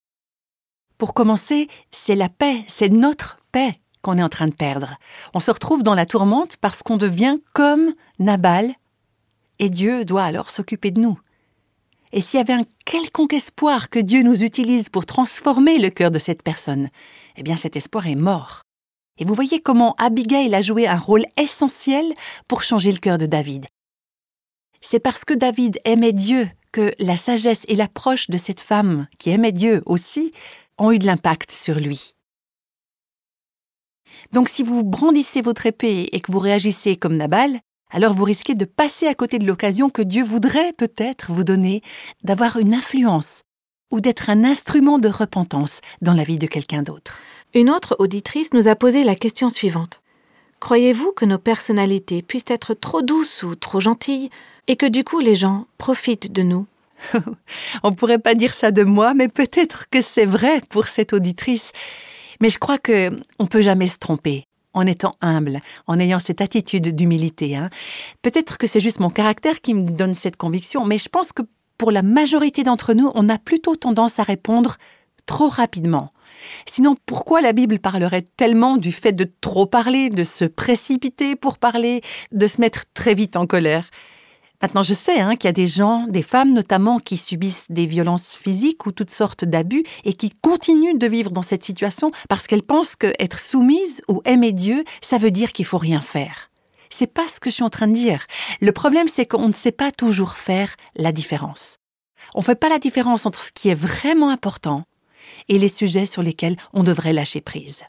Pour 0.98 1.14
commencer, 1.14 1.68
c'est 1.92 2.16
la 2.16 2.28
paix, 2.28 2.64
c'est 2.66 2.88
notre 2.88 3.38
paix 3.52 3.78
qu'on 4.02 4.18
est 4.18 4.22
en 4.22 4.28
train 4.28 4.48
de 4.48 4.54
perdre. 4.54 4.96
On 5.34 5.40
se 5.40 5.50
retrouve 5.50 5.82
dans 5.82 5.94
la 5.94 6.06
tourmente 6.06 6.56
parce 6.56 6.82
qu'on 6.82 6.96
devient 6.96 7.36
comme 7.52 7.94
Nabal, 8.18 8.72
et 9.58 9.68
Dieu 9.68 10.04
doit 10.04 10.24
alors 10.24 10.50
s'occuper 10.50 10.90
de 10.90 11.00
nous. 11.00 11.18
Et 12.12 12.20
s'il 12.20 12.38
y 12.38 12.40
avait 12.40 12.52
un 12.52 12.64
quelconque 12.84 13.34
espoir 13.34 13.88
que 13.88 13.98
Dieu 13.98 14.22
nous 14.22 14.42
utilise 14.42 14.88
pour 14.88 15.06
transformer 15.06 15.78
le 15.78 15.90
cœur 15.90 16.10
de 16.10 16.18
cette 16.18 16.42
personne, 16.42 16.88
eh 17.36 17.42
bien 17.42 17.56
cet 17.56 17.76
espoir 17.76 18.06
est 18.06 18.16
mort. 18.16 18.62
Et 19.18 19.24
vous 19.24 19.34
voyez 19.34 19.60
comment 19.60 19.94
Abigail 19.98 20.54
a 20.54 20.62
joué 20.62 20.86
un 20.88 20.98
rôle 20.98 21.24
essentiel 21.36 22.12
pour 22.48 22.62
changer 22.62 22.90
le 22.90 22.98
cœur 22.98 23.18
de 23.18 23.26
David. 23.26 23.66
C'est 24.80 24.98
parce 24.98 25.24
que 25.24 25.34
David 25.34 25.78
aimait 25.84 26.14
Dieu 26.14 26.48
que 26.72 26.92
la 26.98 27.16
sagesse 27.16 27.64
et 27.68 27.76
l'approche 27.76 28.30
de 28.30 28.38
cette 28.38 28.60
femme, 28.60 29.08
qui 29.18 29.30
aimait 29.30 29.52
Dieu 29.52 29.82
aussi, 29.86 30.32
ont 30.78 30.90
eu 30.90 30.98
de 30.98 31.06
l'impact 31.06 31.50
sur 31.50 31.78
lui. 31.78 32.14
Donc 34.32 34.48
si 34.48 34.62
vous 34.62 34.84
brandissez 34.84 35.42
votre 35.42 35.66
épée 35.66 36.08
et 36.12 36.20
que 36.20 36.32
vous 36.32 36.38
réagissez 36.38 36.96
comme 36.96 37.16
Nabal, 37.16 37.60
alors 37.90 38.14
vous 38.14 38.24
risquez 38.24 38.54
de 38.54 38.64
passer 38.64 39.06
à 39.06 39.14
côté 39.14 39.38
de 39.38 39.46
l'occasion 39.46 39.90
que 39.90 40.02
Dieu 40.02 40.24
voudrait 40.24 40.72
peut-être 40.72 41.32
vous 41.32 41.44
donner 41.44 41.82
d'avoir 42.24 42.56
une 42.56 42.74
influence 42.74 43.42
ou 43.90 44.00
d'être 44.00 44.30
un 44.30 44.44
instrument 44.44 44.98
de 44.98 45.08
repentance 45.08 45.80
dans 46.00 46.14
la 46.14 46.24
vie 46.24 46.38
de 46.38 46.46
quelqu'un 46.46 46.82
d'autre. 46.82 47.18
Une 47.54 47.70
autre 47.70 47.96
auditrice 47.98 48.52
nous 48.52 48.68
a 48.68 48.76
posé 48.76 49.02
la 49.02 49.16
question 49.16 49.50
suivante. 49.50 50.00
Croyez-vous 50.60 51.12
que 51.12 51.24
nos 51.24 51.38
personnalités 51.38 52.22
puissent 52.22 52.44
être 52.48 52.74
trop 52.74 53.02
douces 53.02 53.42
ou 53.42 53.56
trop 53.56 53.80
gentilles 53.80 54.30
et 54.68 54.76
que 54.76 54.86
du 54.86 55.04
coup 55.04 55.18
les 55.18 55.34
gens 55.34 55.66
profitent 55.78 56.32
de 56.32 56.42
nous? 56.42 56.66
On 57.82 57.92
pourrait 57.92 58.18
pas 58.18 58.34
dire 58.34 58.54
ça 58.54 58.70
de 58.70 58.84
moi, 58.84 59.14
mais 59.14 59.28
peut-être 59.28 59.88
que 59.90 60.02
c'est 60.02 60.26
vrai 60.26 60.60
pour 60.68 60.86
cette 60.86 61.12
auditrice. 61.12 61.72
Mais 62.40 62.50
je 62.50 62.58
crois 62.58 62.78
que 62.78 63.10
on 63.38 63.46
peut 63.46 63.62
jamais 63.62 63.86
se 63.86 63.98
tromper 63.98 64.44
en 64.74 64.86
étant 64.86 65.14
humble, 65.20 65.60
en 65.86 65.98
ayant 65.98 66.18
cette 66.18 66.40
attitude 66.40 66.94
d'humilité. 66.94 67.56
Hein. 67.56 67.70
Peut-être 68.22 68.58
que 68.58 68.66
c'est 68.66 68.80
juste 68.80 69.00
mon 69.00 69.10
caractère 69.10 69.60
qui 69.60 69.74
me 69.74 69.90
donne 69.90 70.14
cette 70.14 70.36
conviction, 70.36 70.84
mais 70.84 70.98
je 70.98 71.08
pense 71.08 71.32
que 71.32 71.42
pour 71.78 71.90
la 71.90 72.02
majorité 72.02 72.62
d'entre 72.62 72.92
nous, 72.92 73.10
on 73.14 73.28
a 73.28 73.38
plutôt 73.38 73.74
tendance 73.74 74.18
à 74.18 74.22
répondre 74.22 74.76
trop 75.26 75.48
rapidement. 75.48 76.12
Sinon, 76.66 76.96
pourquoi 77.06 77.40
la 77.40 77.52
Bible 77.52 77.78
parlerait 77.78 78.24
tellement 78.36 78.76
du 78.76 78.92
fait 78.92 79.12
de 79.12 79.30
trop 79.40 79.66
parler, 79.66 80.10
de 80.10 80.24
se 80.24 80.44
précipiter 80.44 81.36
pour 81.36 81.58
parler, 81.58 82.00
de 82.32 82.46
se 82.46 82.60
mettre 82.60 82.84
très 82.94 83.14
vite 83.14 83.36
en 83.36 83.46
colère? 83.46 83.90
Maintenant, 84.62 84.82
je 84.82 84.92
sais 84.92 85.20
hein, 85.20 85.36
qu'il 85.36 85.48
y 85.48 85.48
a 85.48 85.52
des 85.52 85.66
gens, 85.66 86.06
des 86.06 86.22
femmes 86.22 86.52
notamment, 86.52 86.98
qui 86.98 87.16
subissent 87.16 87.64
des 87.70 87.86
violences 87.86 88.34
physiques 88.34 88.84
ou 88.86 88.92
toutes 88.92 89.10
sortes 89.10 89.44
d'abus 89.44 89.84
et 90.04 90.12
qui 90.12 90.30
continuent 90.30 90.98
de 90.98 91.06
vivre 91.06 91.30
dans 91.30 91.42
cette 91.42 91.64
situation 91.64 92.10
parce 92.28 92.46
qu'elles 92.46 92.62
pensent 92.62 92.96
que 92.96 93.12
être 93.18 93.40
soumise 93.40 94.02
ou 94.08 94.20
aimer 94.26 94.52
Dieu, 94.52 94.84
ça 95.00 95.16
veut 95.16 95.30
dire 95.30 95.52
qu'il 95.52 95.64
faut 95.64 95.78
rien 95.78 96.00
faire. 96.00 96.50
C'est 96.90 97.12
pas 97.12 97.26
ce 97.28 97.40
que 97.40 97.48
je 97.48 97.54
suis 97.54 97.64
en 97.64 97.70
train 97.70 97.88
de 97.88 97.94
dire. 97.94 98.26
Le 98.60 98.72
problème, 98.72 99.08
c'est 99.08 99.24
qu'on 99.24 99.48
ne 99.48 99.52
sait 99.52 99.72
pas 99.72 99.92
toujours 99.92 100.32
faire 100.34 100.74
la 100.96 101.12
différence. 101.12 101.78
On 102.34 102.40
ne 102.40 102.44
fait 102.44 102.58
pas 102.58 102.68
la 102.68 102.78
différence 102.78 103.24
entre 103.24 103.42
ce 103.42 103.52
qui 103.52 103.70
est 103.70 103.74
vraiment 103.74 104.28
important 104.28 104.84
et 105.48 105.58
les 105.58 105.68
sujets 105.68 106.06
sur 106.06 106.22
lesquels 106.22 106.56
on 106.74 106.82
devrait 106.82 107.12
lâcher 107.12 107.40
prise. 107.40 107.84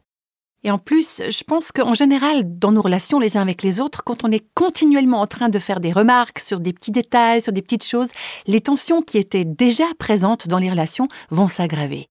Et 0.64 0.70
en 0.70 0.78
plus, 0.78 1.22
je 1.28 1.44
pense 1.44 1.72
qu'en 1.72 1.96
général, 1.96 2.44
dans 2.46 2.72
nos 2.72 2.84
relations 2.84 3.20
les 3.20 3.36
uns 3.36 3.42
avec 3.42 3.64
les 3.64 3.82
autres, 3.82 4.04
quand 4.04 4.24
on 4.24 4.32
est 4.32 4.46
continuellement 4.54 5.22
en 5.22 5.28
train 5.28 5.50
de 5.50 5.58
faire 5.58 5.80
des 5.80 5.92
remarques 5.92 6.40
sur 6.40 6.60
des 6.60 6.72
petits 6.72 6.92
détails, 6.92 7.42
sur 7.42 7.52
des 7.52 7.64
petites 7.64 7.86
choses, 7.86 8.10
les 8.46 8.62
tensions 8.62 9.02
qui 9.02 9.18
étaient 9.18 9.46
déjà 9.46 9.86
présentes 9.98 10.48
dans 10.48 10.60
les 10.60 10.70
relations 10.70 11.08
vont 11.32 11.48
s'aggraver. 11.48 12.08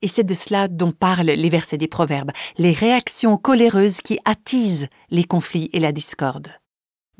Et 0.00 0.08
c'est 0.08 0.24
de 0.24 0.34
cela 0.34 0.68
dont 0.68 0.92
parlent 0.92 1.26
les 1.26 1.50
versets 1.50 1.78
des 1.78 1.88
Proverbes, 1.88 2.32
les 2.56 2.72
réactions 2.72 3.36
coléreuses 3.36 4.00
qui 4.00 4.18
attisent 4.24 4.88
les 5.10 5.24
conflits 5.24 5.70
et 5.72 5.80
la 5.80 5.92
discorde. 5.92 6.61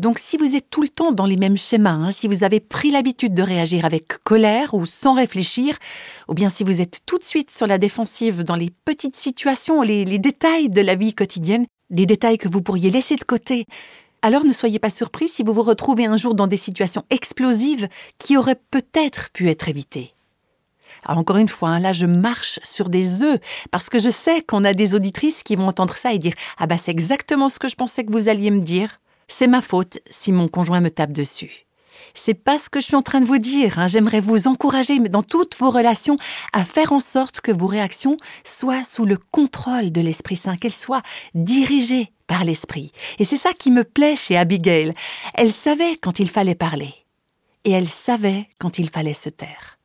Donc 0.02 0.18
si 0.18 0.36
vous 0.36 0.56
êtes 0.56 0.68
tout 0.68 0.82
le 0.82 0.88
temps 0.88 1.12
dans 1.12 1.26
les 1.26 1.36
mêmes 1.36 1.56
schémas, 1.56 1.92
hein, 1.92 2.10
si 2.10 2.26
vous 2.26 2.42
avez 2.42 2.58
pris 2.58 2.90
l'habitude 2.90 3.34
de 3.34 3.42
réagir 3.42 3.84
avec 3.84 4.08
colère 4.24 4.74
ou 4.74 4.84
sans 4.84 5.14
réfléchir, 5.14 5.78
ou 6.26 6.34
bien 6.34 6.48
si 6.48 6.64
vous 6.64 6.80
êtes 6.80 7.02
tout 7.06 7.18
de 7.18 7.22
suite 7.22 7.52
sur 7.52 7.68
la 7.68 7.78
défensive 7.78 8.42
dans 8.42 8.56
les 8.56 8.70
petites 8.84 9.14
situations, 9.14 9.80
les, 9.80 10.04
détails 10.18 10.70
de 10.70 10.80
la 10.80 10.96
vie 10.96 11.14
quotidienne, 11.14 11.66
des 11.90 12.04
détails 12.04 12.36
que 12.36 12.48
vous 12.48 12.62
pourriez 12.62 12.90
laisser 12.90 13.14
de 13.14 13.22
côté, 13.22 13.64
alors 14.22 14.44
ne 14.44 14.52
soyez 14.52 14.80
pas 14.80 14.90
surpris 14.90 15.28
si 15.28 15.44
vous 15.44 15.52
vous 15.52 15.62
retrouvez 15.62 16.06
un 16.06 16.16
jour 16.16 16.34
dans 16.34 16.48
des 16.48 16.56
situations 16.56 17.04
explosives 17.10 17.86
qui 18.18 18.36
auraient 18.36 18.60
peut-être 18.72 19.30
pu 19.30 19.50
être 19.50 19.68
évitées. 19.68 20.14
Encore 21.06 21.36
une 21.36 21.48
fois, 21.48 21.68
hein, 21.68 21.78
là 21.78 21.92
je 21.92 22.06
marche 22.06 22.58
sur 22.64 22.88
des 22.88 23.22
œufs 23.22 23.38
parce 23.70 23.88
que 23.88 24.00
je 24.00 24.10
sais 24.10 24.42
qu'on 24.42 24.64
a 24.64 24.74
des 24.74 24.96
auditrices 24.96 25.44
qui 25.44 25.54
vont 25.54 25.68
entendre 25.68 25.96
ça 25.96 26.12
et 26.12 26.18
dire 26.18 26.34
ah 26.58 26.66
bah 26.66 26.76
c'est 26.76 26.90
exactement 26.90 27.48
ce 27.48 27.60
que 27.60 27.68
je 27.68 27.76
pensais 27.76 28.02
que 28.02 28.10
vous 28.10 28.28
alliez 28.28 28.50
me 28.50 28.62
dire. 28.62 28.98
C'est 29.34 29.46
ma 29.46 29.62
faute 29.62 29.98
si 30.10 30.30
mon 30.30 30.46
conjoint 30.46 30.82
me 30.82 30.90
tape 30.90 31.10
dessus. 31.12 31.64
C'est 32.12 32.34
pas 32.34 32.58
ce 32.58 32.68
que 32.68 32.80
je 32.80 32.84
suis 32.84 32.96
en 32.96 33.02
train 33.02 33.20
de 33.20 33.24
vous 33.24 33.38
dire. 33.38 33.78
Hein. 33.78 33.88
J'aimerais 33.88 34.20
vous 34.20 34.46
encourager, 34.46 34.98
dans 34.98 35.22
toutes 35.22 35.56
vos 35.58 35.70
relations, 35.70 36.16
à 36.52 36.64
faire 36.64 36.92
en 36.92 37.00
sorte 37.00 37.40
que 37.40 37.50
vos 37.50 37.66
réactions 37.66 38.18
soient 38.44 38.84
sous 38.84 39.06
le 39.06 39.16
contrôle 39.16 39.90
de 39.90 40.02
l'Esprit 40.02 40.36
Saint, 40.36 40.58
qu'elles 40.58 40.70
soient 40.70 41.02
dirigées 41.34 42.12
par 42.26 42.44
l'Esprit. 42.44 42.92
Et 43.18 43.24
c'est 43.24 43.38
ça 43.38 43.54
qui 43.54 43.70
me 43.70 43.84
plaît 43.84 44.16
chez 44.16 44.36
Abigail. 44.36 44.92
Elle 45.34 45.52
savait 45.52 45.96
quand 45.96 46.20
il 46.20 46.28
fallait 46.28 46.54
parler. 46.54 46.94
Et 47.64 47.70
elle 47.70 47.88
savait 47.88 48.50
quand 48.58 48.78
il 48.78 48.90
fallait 48.90 49.14
se 49.14 49.30
taire. 49.30 49.78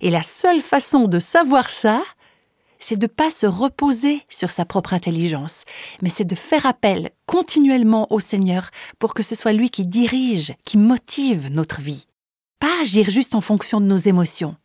Et 0.00 0.08
la 0.08 0.22
seule 0.22 0.60
façon 0.60 1.08
de 1.08 1.18
savoir 1.18 1.68
ça, 1.68 2.00
c'est 2.78 2.98
de 2.98 3.06
pas 3.06 3.30
se 3.30 3.46
reposer 3.46 4.22
sur 4.28 4.50
sa 4.50 4.64
propre 4.64 4.94
intelligence, 4.94 5.64
mais 6.02 6.10
c'est 6.10 6.24
de 6.24 6.34
faire 6.34 6.66
appel 6.66 7.10
continuellement 7.26 8.06
au 8.12 8.20
Seigneur 8.20 8.70
pour 8.98 9.14
que 9.14 9.22
ce 9.22 9.34
soit 9.34 9.52
lui 9.52 9.70
qui 9.70 9.86
dirige, 9.86 10.54
qui 10.64 10.78
motive 10.78 11.50
notre 11.52 11.80
vie. 11.80 12.06
Pas 12.60 12.82
agir 12.82 13.10
juste 13.10 13.34
en 13.34 13.40
fonction 13.40 13.80
de 13.80 13.86
nos 13.86 13.96
émotions, 13.96 14.56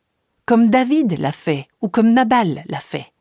comme 0.45 0.69
David 0.69 1.19
l'a 1.19 1.31
fait 1.31 1.67
ou 1.81 1.89
comme 1.89 2.13
Nabal 2.13 2.63
l'a 2.67 2.79
fait, 2.79 3.11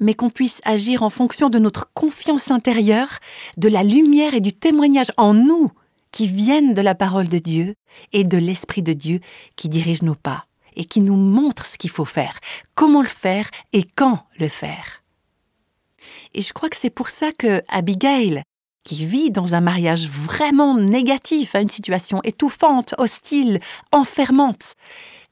mais 0.00 0.14
qu'on 0.14 0.30
puisse 0.30 0.60
agir 0.64 1.02
en 1.02 1.10
fonction 1.10 1.50
de 1.50 1.58
notre 1.58 1.92
confiance 1.92 2.50
intérieure, 2.50 3.18
de 3.56 3.68
la 3.68 3.82
lumière 3.82 4.34
et 4.34 4.40
du 4.40 4.52
témoignage 4.52 5.12
en 5.16 5.34
nous 5.34 5.70
qui 6.12 6.26
viennent 6.26 6.74
de 6.74 6.80
la 6.80 6.94
parole 6.94 7.28
de 7.28 7.38
Dieu 7.38 7.74
et 8.12 8.24
de 8.24 8.38
l'Esprit 8.38 8.82
de 8.82 8.92
Dieu 8.92 9.20
qui 9.56 9.68
dirige 9.68 10.02
nos 10.02 10.14
pas 10.14 10.46
et 10.76 10.84
qui 10.84 11.00
nous 11.00 11.16
montre 11.16 11.66
ce 11.66 11.78
qu'il 11.78 11.90
faut 11.90 12.04
faire, 12.04 12.38
comment 12.74 13.02
le 13.02 13.08
faire 13.08 13.48
et 13.72 13.84
quand 13.96 14.26
le 14.38 14.48
faire. 14.48 15.02
Et 16.34 16.42
je 16.42 16.52
crois 16.52 16.68
que 16.68 16.76
c'est 16.76 16.90
pour 16.90 17.08
ça 17.08 17.32
que 17.32 17.62
Abigail, 17.68 18.42
qui 18.84 19.06
vit 19.06 19.30
dans 19.30 19.54
un 19.54 19.60
mariage 19.60 20.08
vraiment 20.08 20.76
négatif, 20.76 21.54
à 21.54 21.60
une 21.60 21.68
situation 21.68 22.20
étouffante, 22.22 22.94
hostile, 22.98 23.60
enfermante, 23.92 24.74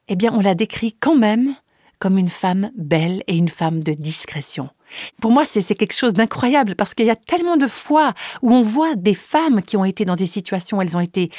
eh 0.09 0.17
bien 0.17 0.33
on 0.33 0.41
la 0.41 0.55
décrit 0.55 0.97
quand 0.99 1.17
même 1.17 1.55
comme 1.99 2.19
une 2.19 2.29
femme 2.29 2.73
belle 2.75 3.23
et 3.29 3.37
une 3.37 3.49
femme 3.49 3.85
de 3.85 3.93
discrétion. 3.93 4.71
Pour 5.21 5.31
moi, 5.31 5.45
c'est 5.45 5.63
quelque 5.77 5.95
chose 5.95 6.15
d'incroyable 6.15 6.75
parce 6.75 6.95
qu'il 6.95 7.07
y 7.07 7.11
a 7.11 7.17
tellement 7.17 7.57
de 7.57 7.69
fois 7.69 8.13
où 8.43 8.53
on 8.53 8.63
voit 8.63 8.97
des 8.97 9.15
femmes 9.15 9.63
qui 9.63 9.77
ont 9.77 9.85
été 9.85 10.05
dans 10.05 10.17
des 10.17 10.27
situations 10.27 10.79
où 10.79 10.83
elles 10.83 10.97
ont 10.97 11.01
été 11.01 11.31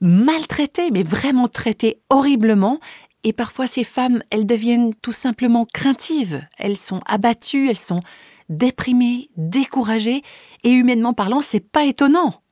maltraitées, 0.00 0.90
mais 0.90 1.02
vraiment 1.02 1.48
traitées 1.48 2.00
horriblement, 2.08 2.80
et 3.24 3.32
parfois 3.32 3.66
ces 3.66 3.84
femmes, 3.84 4.22
elles 4.30 4.46
deviennent 4.46 4.94
tout 4.94 5.12
simplement 5.12 5.66
craintives, 5.72 6.42
elles 6.58 6.76
sont 6.76 7.00
abattues, 7.06 7.68
elles 7.68 7.76
sont 7.76 8.02
déprimées, 8.48 9.30
découragées, 9.36 10.22
et 10.64 10.70
humainement 10.70 11.14
parlant, 11.14 11.40
c'est 11.40 11.60
pas 11.60 11.84
étonnant. 11.84 12.42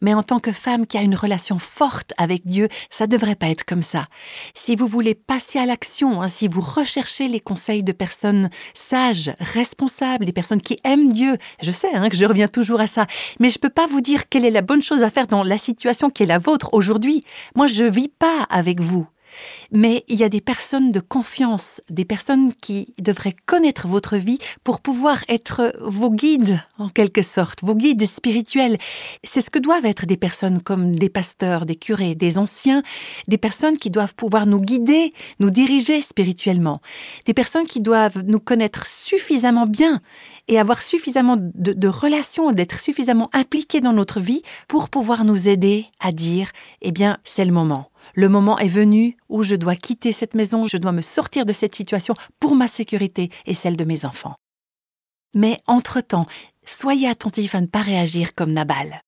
Mais 0.00 0.14
en 0.14 0.22
tant 0.22 0.38
que 0.38 0.52
femme 0.52 0.86
qui 0.86 0.98
a 0.98 1.02
une 1.02 1.14
relation 1.14 1.58
forte 1.58 2.12
avec 2.18 2.44
Dieu, 2.46 2.68
ça 2.90 3.06
devrait 3.06 3.36
pas 3.36 3.48
être 3.48 3.64
comme 3.64 3.82
ça. 3.82 4.06
Si 4.54 4.76
vous 4.76 4.86
voulez 4.86 5.14
passer 5.14 5.58
à 5.58 5.66
l'action, 5.66 6.20
hein, 6.20 6.28
si 6.28 6.48
vous 6.48 6.60
recherchez 6.60 7.28
les 7.28 7.40
conseils 7.40 7.82
de 7.82 7.92
personnes 7.92 8.50
sages, 8.74 9.32
responsables, 9.40 10.26
des 10.26 10.32
personnes 10.32 10.60
qui 10.60 10.78
aiment 10.84 11.12
Dieu, 11.12 11.38
je 11.62 11.70
sais 11.70 11.94
hein, 11.94 12.08
que 12.10 12.16
je 12.16 12.26
reviens 12.26 12.48
toujours 12.48 12.80
à 12.80 12.86
ça, 12.86 13.06
mais 13.40 13.50
je 13.50 13.58
peux 13.58 13.70
pas 13.70 13.86
vous 13.86 14.00
dire 14.00 14.28
quelle 14.28 14.44
est 14.44 14.50
la 14.50 14.62
bonne 14.62 14.82
chose 14.82 15.02
à 15.02 15.10
faire 15.10 15.26
dans 15.26 15.42
la 15.42 15.58
situation 15.58 16.10
qui 16.10 16.24
est 16.24 16.26
la 16.26 16.38
vôtre 16.38 16.68
aujourd'hui. 16.72 17.24
Moi, 17.54 17.66
je 17.66 17.84
vis 17.84 18.08
pas 18.08 18.42
avec 18.50 18.80
vous. 18.80 19.06
Mais 19.72 20.04
il 20.08 20.16
y 20.16 20.24
a 20.24 20.28
des 20.28 20.40
personnes 20.40 20.92
de 20.92 21.00
confiance, 21.00 21.80
des 21.90 22.04
personnes 22.04 22.52
qui 22.54 22.94
devraient 23.00 23.36
connaître 23.46 23.88
votre 23.88 24.16
vie 24.16 24.38
pour 24.62 24.80
pouvoir 24.80 25.24
être 25.28 25.72
vos 25.80 26.10
guides, 26.10 26.60
en 26.78 26.88
quelque 26.88 27.22
sorte, 27.22 27.62
vos 27.62 27.74
guides 27.74 28.06
spirituels. 28.06 28.78
C'est 29.22 29.44
ce 29.44 29.50
que 29.50 29.58
doivent 29.58 29.86
être 29.86 30.06
des 30.06 30.16
personnes 30.16 30.62
comme 30.62 30.94
des 30.94 31.08
pasteurs, 31.08 31.66
des 31.66 31.76
curés, 31.76 32.14
des 32.14 32.38
anciens, 32.38 32.82
des 33.28 33.38
personnes 33.38 33.76
qui 33.76 33.90
doivent 33.90 34.14
pouvoir 34.14 34.46
nous 34.46 34.60
guider, 34.60 35.12
nous 35.40 35.50
diriger 35.50 36.00
spirituellement, 36.00 36.80
des 37.26 37.34
personnes 37.34 37.66
qui 37.66 37.80
doivent 37.80 38.22
nous 38.24 38.40
connaître 38.40 38.86
suffisamment 38.86 39.66
bien 39.66 40.00
et 40.48 40.58
avoir 40.58 40.82
suffisamment 40.82 41.36
de, 41.38 41.88
relations, 41.88 42.52
d'être 42.52 42.78
suffisamment 42.78 43.30
impliqués 43.32 43.80
dans 43.80 43.92
notre 43.92 44.20
vie 44.20 44.42
pour 44.68 44.88
pouvoir 44.90 45.24
nous 45.24 45.48
aider 45.48 45.86
à 46.00 46.12
dire, 46.12 46.50
eh 46.82 46.92
bien, 46.92 47.18
c'est 47.24 47.44
le 47.44 47.52
moment 47.52 47.90
le 48.14 48.28
moment 48.28 48.58
est 48.58 48.68
venu 48.68 49.16
où 49.28 49.42
je 49.42 49.54
dois 49.54 49.76
quitter 49.76 50.12
cette 50.12 50.34
maison, 50.34 50.66
je 50.66 50.76
dois 50.76 50.92
me 50.92 51.00
sortir 51.00 51.46
de 51.46 51.52
cette 51.52 51.74
situation 51.74 52.14
pour 52.40 52.54
ma 52.54 52.68
sécurité 52.68 53.30
et 53.46 53.54
celle 53.54 53.76
de 53.76 53.84
mes 53.84 54.04
enfants. 54.04 54.34
Mais 55.34 55.60
entre-temps, 55.66 56.26
soyez 56.64 57.08
attentifs 57.08 57.54
à 57.54 57.60
ne 57.60 57.66
pas 57.66 57.82
réagir 57.82 58.34
comme 58.34 58.52
Nabal. 58.52 59.00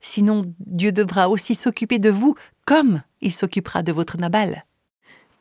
Sinon, 0.00 0.42
Dieu 0.60 0.92
devra 0.92 1.28
aussi 1.28 1.54
s'occuper 1.54 1.98
de 1.98 2.10
vous 2.10 2.34
comme 2.66 3.02
il 3.20 3.32
s'occupera 3.32 3.82
de 3.82 3.92
votre 3.92 4.18
Nabal. 4.18 4.64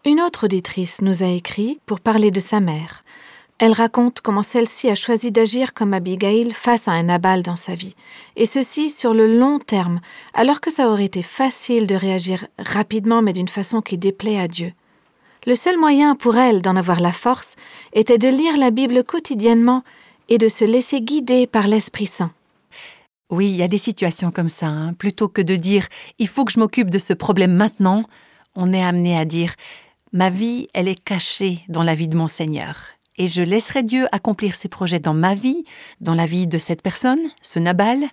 Une 0.05 0.21
autre 0.21 0.45
auditrice 0.45 1.01
nous 1.01 1.23
a 1.23 1.27
écrit 1.27 1.79
pour 1.85 1.99
parler 1.99 2.31
de 2.31 2.39
sa 2.39 2.59
mère. 2.59 3.03
Elle 3.65 3.71
raconte 3.71 4.19
comment 4.19 4.43
celle-ci 4.43 4.89
a 4.89 4.95
choisi 4.95 5.31
d'agir 5.31 5.73
comme 5.73 5.93
Abigail 5.93 6.51
face 6.51 6.89
à 6.89 6.91
un 6.91 7.03
Nabal 7.03 7.43
dans 7.43 7.55
sa 7.55 7.75
vie, 7.75 7.95
et 8.35 8.45
ceci 8.45 8.89
sur 8.89 9.13
le 9.13 9.39
long 9.39 9.57
terme, 9.57 10.01
alors 10.33 10.59
que 10.59 10.69
ça 10.69 10.89
aurait 10.89 11.05
été 11.05 11.23
facile 11.23 11.87
de 11.87 11.95
réagir 11.95 12.45
rapidement 12.59 13.21
mais 13.21 13.31
d'une 13.31 13.47
façon 13.47 13.79
qui 13.79 13.97
déplaît 13.97 14.37
à 14.37 14.49
Dieu. 14.49 14.73
Le 15.45 15.55
seul 15.55 15.77
moyen 15.77 16.15
pour 16.15 16.35
elle 16.37 16.61
d'en 16.61 16.75
avoir 16.75 16.99
la 16.99 17.13
force 17.13 17.55
était 17.93 18.17
de 18.17 18.27
lire 18.27 18.57
la 18.57 18.69
Bible 18.69 19.01
quotidiennement 19.05 19.85
et 20.27 20.37
de 20.37 20.49
se 20.49 20.65
laisser 20.65 20.99
guider 20.99 21.47
par 21.47 21.67
l'Esprit 21.67 22.07
Saint. 22.07 22.33
Oui, 23.29 23.49
il 23.49 23.55
y 23.55 23.63
a 23.63 23.69
des 23.69 23.77
situations 23.77 24.31
comme 24.31 24.49
ça. 24.49 24.67
Hein. 24.67 24.91
Plutôt 24.91 25.29
que 25.29 25.41
de 25.41 25.55
dire 25.55 25.87
il 26.19 26.27
faut 26.27 26.43
que 26.43 26.51
je 26.51 26.59
m'occupe 26.59 26.89
de 26.89 26.99
ce 26.99 27.13
problème 27.13 27.53
maintenant, 27.53 28.03
on 28.57 28.73
est 28.73 28.83
amené 28.83 29.17
à 29.17 29.23
dire 29.23 29.53
ma 30.11 30.29
vie, 30.29 30.67
elle 30.73 30.89
est 30.89 31.01
cachée 31.01 31.61
dans 31.69 31.83
la 31.83 31.95
vie 31.95 32.09
de 32.09 32.17
mon 32.17 32.27
Seigneur 32.27 32.75
et 33.17 33.27
je 33.27 33.41
laisserai 33.41 33.83
Dieu 33.83 34.07
accomplir 34.11 34.55
ses 34.55 34.69
projets 34.69 34.99
dans 34.99 35.13
ma 35.13 35.33
vie, 35.33 35.63
dans 36.01 36.15
la 36.15 36.25
vie 36.25 36.47
de 36.47 36.57
cette 36.57 36.81
personne, 36.81 37.21
ce 37.41 37.59
Nabal, 37.59 38.05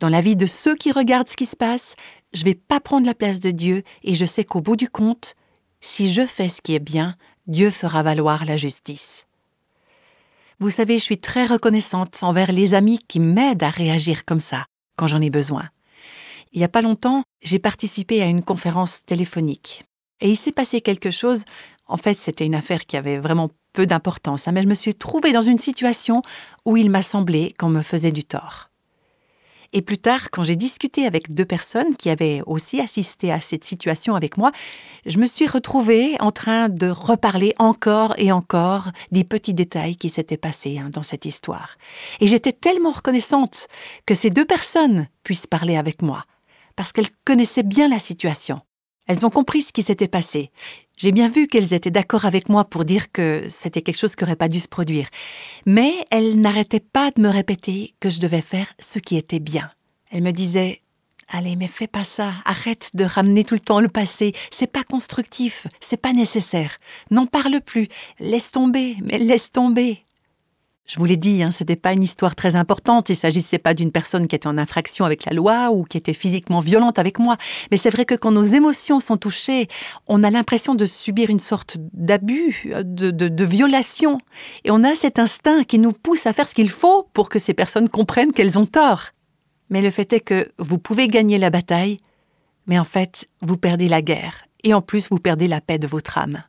dans 0.00 0.08
la 0.08 0.20
vie 0.20 0.36
de 0.36 0.46
ceux 0.46 0.74
qui 0.74 0.92
regardent 0.92 1.28
ce 1.28 1.36
qui 1.36 1.46
se 1.46 1.56
passe. 1.56 1.96
Je 2.32 2.44
vais 2.44 2.54
pas 2.54 2.80
prendre 2.80 3.06
la 3.06 3.14
place 3.14 3.40
de 3.40 3.50
Dieu 3.50 3.82
et 4.02 4.14
je 4.14 4.24
sais 4.24 4.44
qu'au 4.44 4.60
bout 4.60 4.76
du 4.76 4.88
compte, 4.88 5.34
si 5.80 6.12
je 6.12 6.26
fais 6.26 6.48
ce 6.48 6.60
qui 6.60 6.74
est 6.74 6.80
bien, 6.80 7.16
Dieu 7.46 7.70
fera 7.70 8.02
valoir 8.02 8.44
la 8.44 8.56
justice. 8.56 9.26
Vous 10.58 10.70
savez, 10.70 10.98
je 10.98 11.04
suis 11.04 11.18
très 11.18 11.44
reconnaissante 11.44 12.18
envers 12.22 12.50
les 12.50 12.74
amis 12.74 12.98
qui 13.08 13.20
m'aident 13.20 13.62
à 13.62 13.70
réagir 13.70 14.24
comme 14.24 14.40
ça 14.40 14.66
quand 14.96 15.06
j'en 15.06 15.20
ai 15.20 15.30
besoin. 15.30 15.68
Il 16.52 16.58
n'y 16.58 16.64
a 16.64 16.68
pas 16.68 16.82
longtemps, 16.82 17.22
j'ai 17.42 17.58
participé 17.58 18.22
à 18.22 18.26
une 18.26 18.42
conférence 18.42 19.00
téléphonique. 19.04 19.84
Et 20.20 20.30
il 20.30 20.36
s'est 20.36 20.52
passé 20.52 20.80
quelque 20.80 21.10
chose, 21.10 21.44
en 21.86 21.98
fait 21.98 22.18
c'était 22.18 22.46
une 22.46 22.54
affaire 22.54 22.86
qui 22.86 22.96
avait 22.96 23.18
vraiment 23.18 23.50
peu 23.76 23.86
d'importance, 23.86 24.48
hein, 24.48 24.52
mais 24.52 24.62
je 24.62 24.68
me 24.68 24.74
suis 24.74 24.94
trouvée 24.94 25.32
dans 25.32 25.42
une 25.42 25.58
situation 25.58 26.22
où 26.64 26.78
il 26.78 26.90
m'a 26.90 27.02
semblé 27.02 27.52
qu'on 27.58 27.68
me 27.68 27.82
faisait 27.82 28.10
du 28.10 28.24
tort. 28.24 28.70
Et 29.74 29.82
plus 29.82 29.98
tard, 29.98 30.30
quand 30.30 30.44
j'ai 30.44 30.56
discuté 30.56 31.04
avec 31.04 31.34
deux 31.34 31.44
personnes 31.44 31.94
qui 31.96 32.08
avaient 32.08 32.40
aussi 32.46 32.80
assisté 32.80 33.30
à 33.30 33.42
cette 33.42 33.64
situation 33.64 34.14
avec 34.14 34.38
moi, 34.38 34.50
je 35.04 35.18
me 35.18 35.26
suis 35.26 35.46
retrouvée 35.46 36.16
en 36.20 36.30
train 36.30 36.70
de 36.70 36.88
reparler 36.88 37.52
encore 37.58 38.14
et 38.16 38.32
encore 38.32 38.92
des 39.12 39.24
petits 39.24 39.52
détails 39.52 39.96
qui 39.96 40.08
s'étaient 40.08 40.38
passés 40.38 40.78
hein, 40.78 40.88
dans 40.90 41.02
cette 41.02 41.26
histoire. 41.26 41.76
Et 42.20 42.28
j'étais 42.28 42.52
tellement 42.52 42.92
reconnaissante 42.92 43.68
que 44.06 44.14
ces 44.14 44.30
deux 44.30 44.46
personnes 44.46 45.06
puissent 45.22 45.46
parler 45.46 45.76
avec 45.76 46.00
moi, 46.00 46.24
parce 46.76 46.92
qu'elles 46.92 47.14
connaissaient 47.26 47.62
bien 47.62 47.88
la 47.88 47.98
situation. 47.98 48.62
Elles 49.06 49.24
ont 49.26 49.30
compris 49.30 49.62
ce 49.62 49.72
qui 49.72 49.82
s'était 49.82 50.08
passé. 50.08 50.50
J'ai 50.96 51.12
bien 51.12 51.28
vu 51.28 51.46
qu'elles 51.46 51.74
étaient 51.74 51.90
d'accord 51.90 52.24
avec 52.24 52.48
moi 52.48 52.64
pour 52.64 52.86
dire 52.86 53.12
que 53.12 53.44
c'était 53.48 53.82
quelque 53.82 53.98
chose 53.98 54.16
qui 54.16 54.24
n'aurait 54.24 54.34
pas 54.34 54.48
dû 54.48 54.60
se 54.60 54.68
produire. 54.68 55.08
Mais 55.66 55.92
elles 56.10 56.40
n'arrêtaient 56.40 56.80
pas 56.80 57.10
de 57.10 57.20
me 57.20 57.28
répéter 57.28 57.94
que 58.00 58.08
je 58.08 58.18
devais 58.18 58.40
faire 58.40 58.72
ce 58.78 58.98
qui 58.98 59.18
était 59.18 59.38
bien. 59.38 59.70
Elles 60.10 60.22
me 60.22 60.32
disaient 60.32 60.80
Allez, 61.28 61.56
mais 61.56 61.66
fais 61.66 61.88
pas 61.88 62.04
ça, 62.04 62.32
arrête 62.44 62.90
de 62.94 63.04
ramener 63.04 63.44
tout 63.44 63.54
le 63.54 63.60
temps 63.60 63.80
le 63.80 63.88
passé, 63.88 64.32
c'est 64.52 64.70
pas 64.70 64.84
constructif, 64.84 65.66
c'est 65.80 66.00
pas 66.00 66.12
nécessaire. 66.12 66.76
N'en 67.10 67.26
parle 67.26 67.60
plus, 67.60 67.88
laisse 68.20 68.52
tomber, 68.52 68.96
mais 69.02 69.18
laisse 69.18 69.50
tomber. 69.50 70.05
Je 70.86 70.98
vous 71.00 71.04
l'ai 71.04 71.16
dit, 71.16 71.42
hein, 71.42 71.50
ce 71.50 71.64
n'était 71.64 71.76
pas 71.76 71.92
une 71.92 72.04
histoire 72.04 72.36
très 72.36 72.54
importante. 72.54 73.08
Il 73.08 73.16
s'agissait 73.16 73.58
pas 73.58 73.74
d'une 73.74 73.90
personne 73.90 74.28
qui 74.28 74.36
était 74.36 74.46
en 74.46 74.56
infraction 74.56 75.04
avec 75.04 75.24
la 75.24 75.32
loi 75.32 75.70
ou 75.72 75.82
qui 75.82 75.98
était 75.98 76.12
physiquement 76.12 76.60
violente 76.60 77.00
avec 77.00 77.18
moi. 77.18 77.36
Mais 77.70 77.76
c'est 77.76 77.90
vrai 77.90 78.04
que 78.04 78.14
quand 78.14 78.30
nos 78.30 78.44
émotions 78.44 79.00
sont 79.00 79.16
touchées, 79.16 79.66
on 80.06 80.22
a 80.22 80.30
l'impression 80.30 80.76
de 80.76 80.86
subir 80.86 81.28
une 81.28 81.40
sorte 81.40 81.78
d'abus, 81.92 82.70
de, 82.84 83.10
de 83.10 83.44
violation. 83.44 84.20
Et 84.64 84.70
on 84.70 84.84
a 84.84 84.94
cet 84.94 85.18
instinct 85.18 85.64
qui 85.64 85.80
nous 85.80 85.92
pousse 85.92 86.26
à 86.26 86.32
faire 86.32 86.46
ce 86.46 86.54
qu'il 86.54 86.70
faut 86.70 87.08
pour 87.12 87.30
que 87.30 87.40
ces 87.40 87.54
personnes 87.54 87.88
comprennent 87.88 88.32
qu'elles 88.32 88.58
ont 88.58 88.66
tort. 88.66 89.06
Mais 89.70 89.82
le 89.82 89.90
fait 89.90 90.12
est 90.12 90.20
que 90.20 90.48
vous 90.58 90.78
pouvez 90.78 91.08
gagner 91.08 91.38
la 91.38 91.50
bataille, 91.50 91.98
mais 92.68 92.78
en 92.78 92.84
fait, 92.84 93.28
vous 93.42 93.56
perdez 93.56 93.88
la 93.88 94.02
guerre. 94.02 94.46
Et 94.62 94.72
en 94.72 94.82
plus, 94.82 95.08
vous 95.10 95.18
perdez 95.18 95.48
la 95.48 95.60
paix 95.60 95.78
de 95.78 95.86
votre 95.88 96.18
âme. 96.18 96.44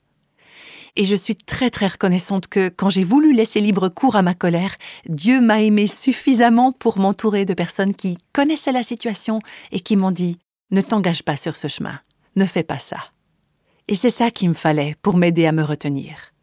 Et 1.00 1.06
je 1.06 1.16
suis 1.16 1.36
très 1.36 1.70
très 1.70 1.86
reconnaissante 1.86 2.48
que 2.48 2.70
quand 2.70 2.90
j'ai 2.90 3.04
voulu 3.04 3.32
laisser 3.32 3.62
libre 3.62 3.88
cours 3.88 4.16
à 4.16 4.24
ma 4.24 4.34
colère, 4.34 4.76
Dieu 5.08 5.40
m'a 5.40 5.62
aimé 5.62 5.86
suffisamment 5.86 6.72
pour 6.72 6.98
m'entourer 6.98 7.46
de 7.46 7.54
personnes 7.54 7.94
qui 7.94 8.18
connaissaient 8.34 8.72
la 8.72 8.82
situation 8.82 9.40
et 9.72 9.80
qui 9.80 9.96
m'ont 9.96 10.10
dit⁇ 10.10 10.32
Ne 10.72 10.82
t'engage 10.82 11.22
pas 11.22 11.38
sur 11.38 11.56
ce 11.56 11.68
chemin, 11.68 12.00
ne 12.36 12.46
fais 12.46 12.64
pas 12.64 12.80
ça⁇ 12.80 12.96
Et 13.88 13.96
c'est 13.96 14.10
ça 14.10 14.32
qu'il 14.32 14.50
me 14.50 14.56
fallait 14.56 14.96
pour 15.04 15.18
m'aider 15.18 15.46
à 15.46 15.52
me 15.52 15.62
retenir. 15.62 16.34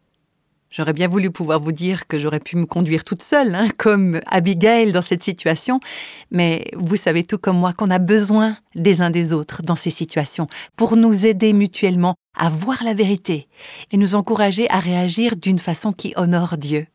J'aurais 0.75 0.91
bien 0.91 1.07
voulu 1.07 1.31
pouvoir 1.31 1.61
vous 1.61 1.71
dire 1.71 2.05
que 2.05 2.19
j'aurais 2.19 2.41
pu 2.41 2.57
me 2.57 2.65
conduire 2.65 3.05
toute 3.05 3.21
seule, 3.21 3.55
hein, 3.55 3.69
comme 3.77 4.19
Abigail 4.27 4.91
dans 4.91 5.01
cette 5.01 5.23
situation, 5.23 5.79
mais 6.31 6.65
vous 6.75 6.97
savez 6.97 7.23
tout 7.23 7.37
comme 7.37 7.57
moi 7.57 7.71
qu'on 7.71 7.89
a 7.89 7.97
besoin 7.97 8.57
des 8.75 9.01
uns 9.01 9.09
des 9.09 9.31
autres 9.31 9.63
dans 9.63 9.77
ces 9.77 9.89
situations 9.89 10.47
pour 10.75 10.97
nous 10.97 11.25
aider 11.25 11.53
mutuellement 11.53 12.15
à 12.37 12.49
voir 12.49 12.83
la 12.83 12.93
vérité 12.93 13.47
et 13.93 13.95
nous 13.95 14.15
encourager 14.15 14.69
à 14.69 14.79
réagir 14.79 15.37
d'une 15.37 15.59
façon 15.59 15.93
qui 15.93 16.13
honore 16.17 16.57
Dieu. 16.57 16.87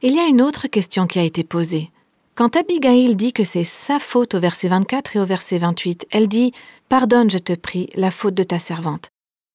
Il 0.00 0.14
y 0.14 0.20
a 0.20 0.28
une 0.28 0.40
autre 0.40 0.68
question 0.68 1.08
qui 1.08 1.18
a 1.18 1.24
été 1.24 1.42
posée. 1.42 1.90
Quand 2.36 2.54
Abigail 2.54 3.16
dit 3.16 3.32
que 3.32 3.42
c'est 3.42 3.64
sa 3.64 3.98
faute 3.98 4.34
au 4.34 4.38
verset 4.38 4.68
24 4.68 5.16
et 5.16 5.18
au 5.18 5.24
verset 5.24 5.58
28, 5.58 6.06
elle 6.12 6.28
dit 6.28 6.52
Pardonne, 6.88 7.30
je 7.32 7.38
te 7.38 7.54
prie, 7.54 7.90
la 7.96 8.12
faute 8.12 8.34
de 8.34 8.44
ta 8.44 8.60
servante. 8.60 9.08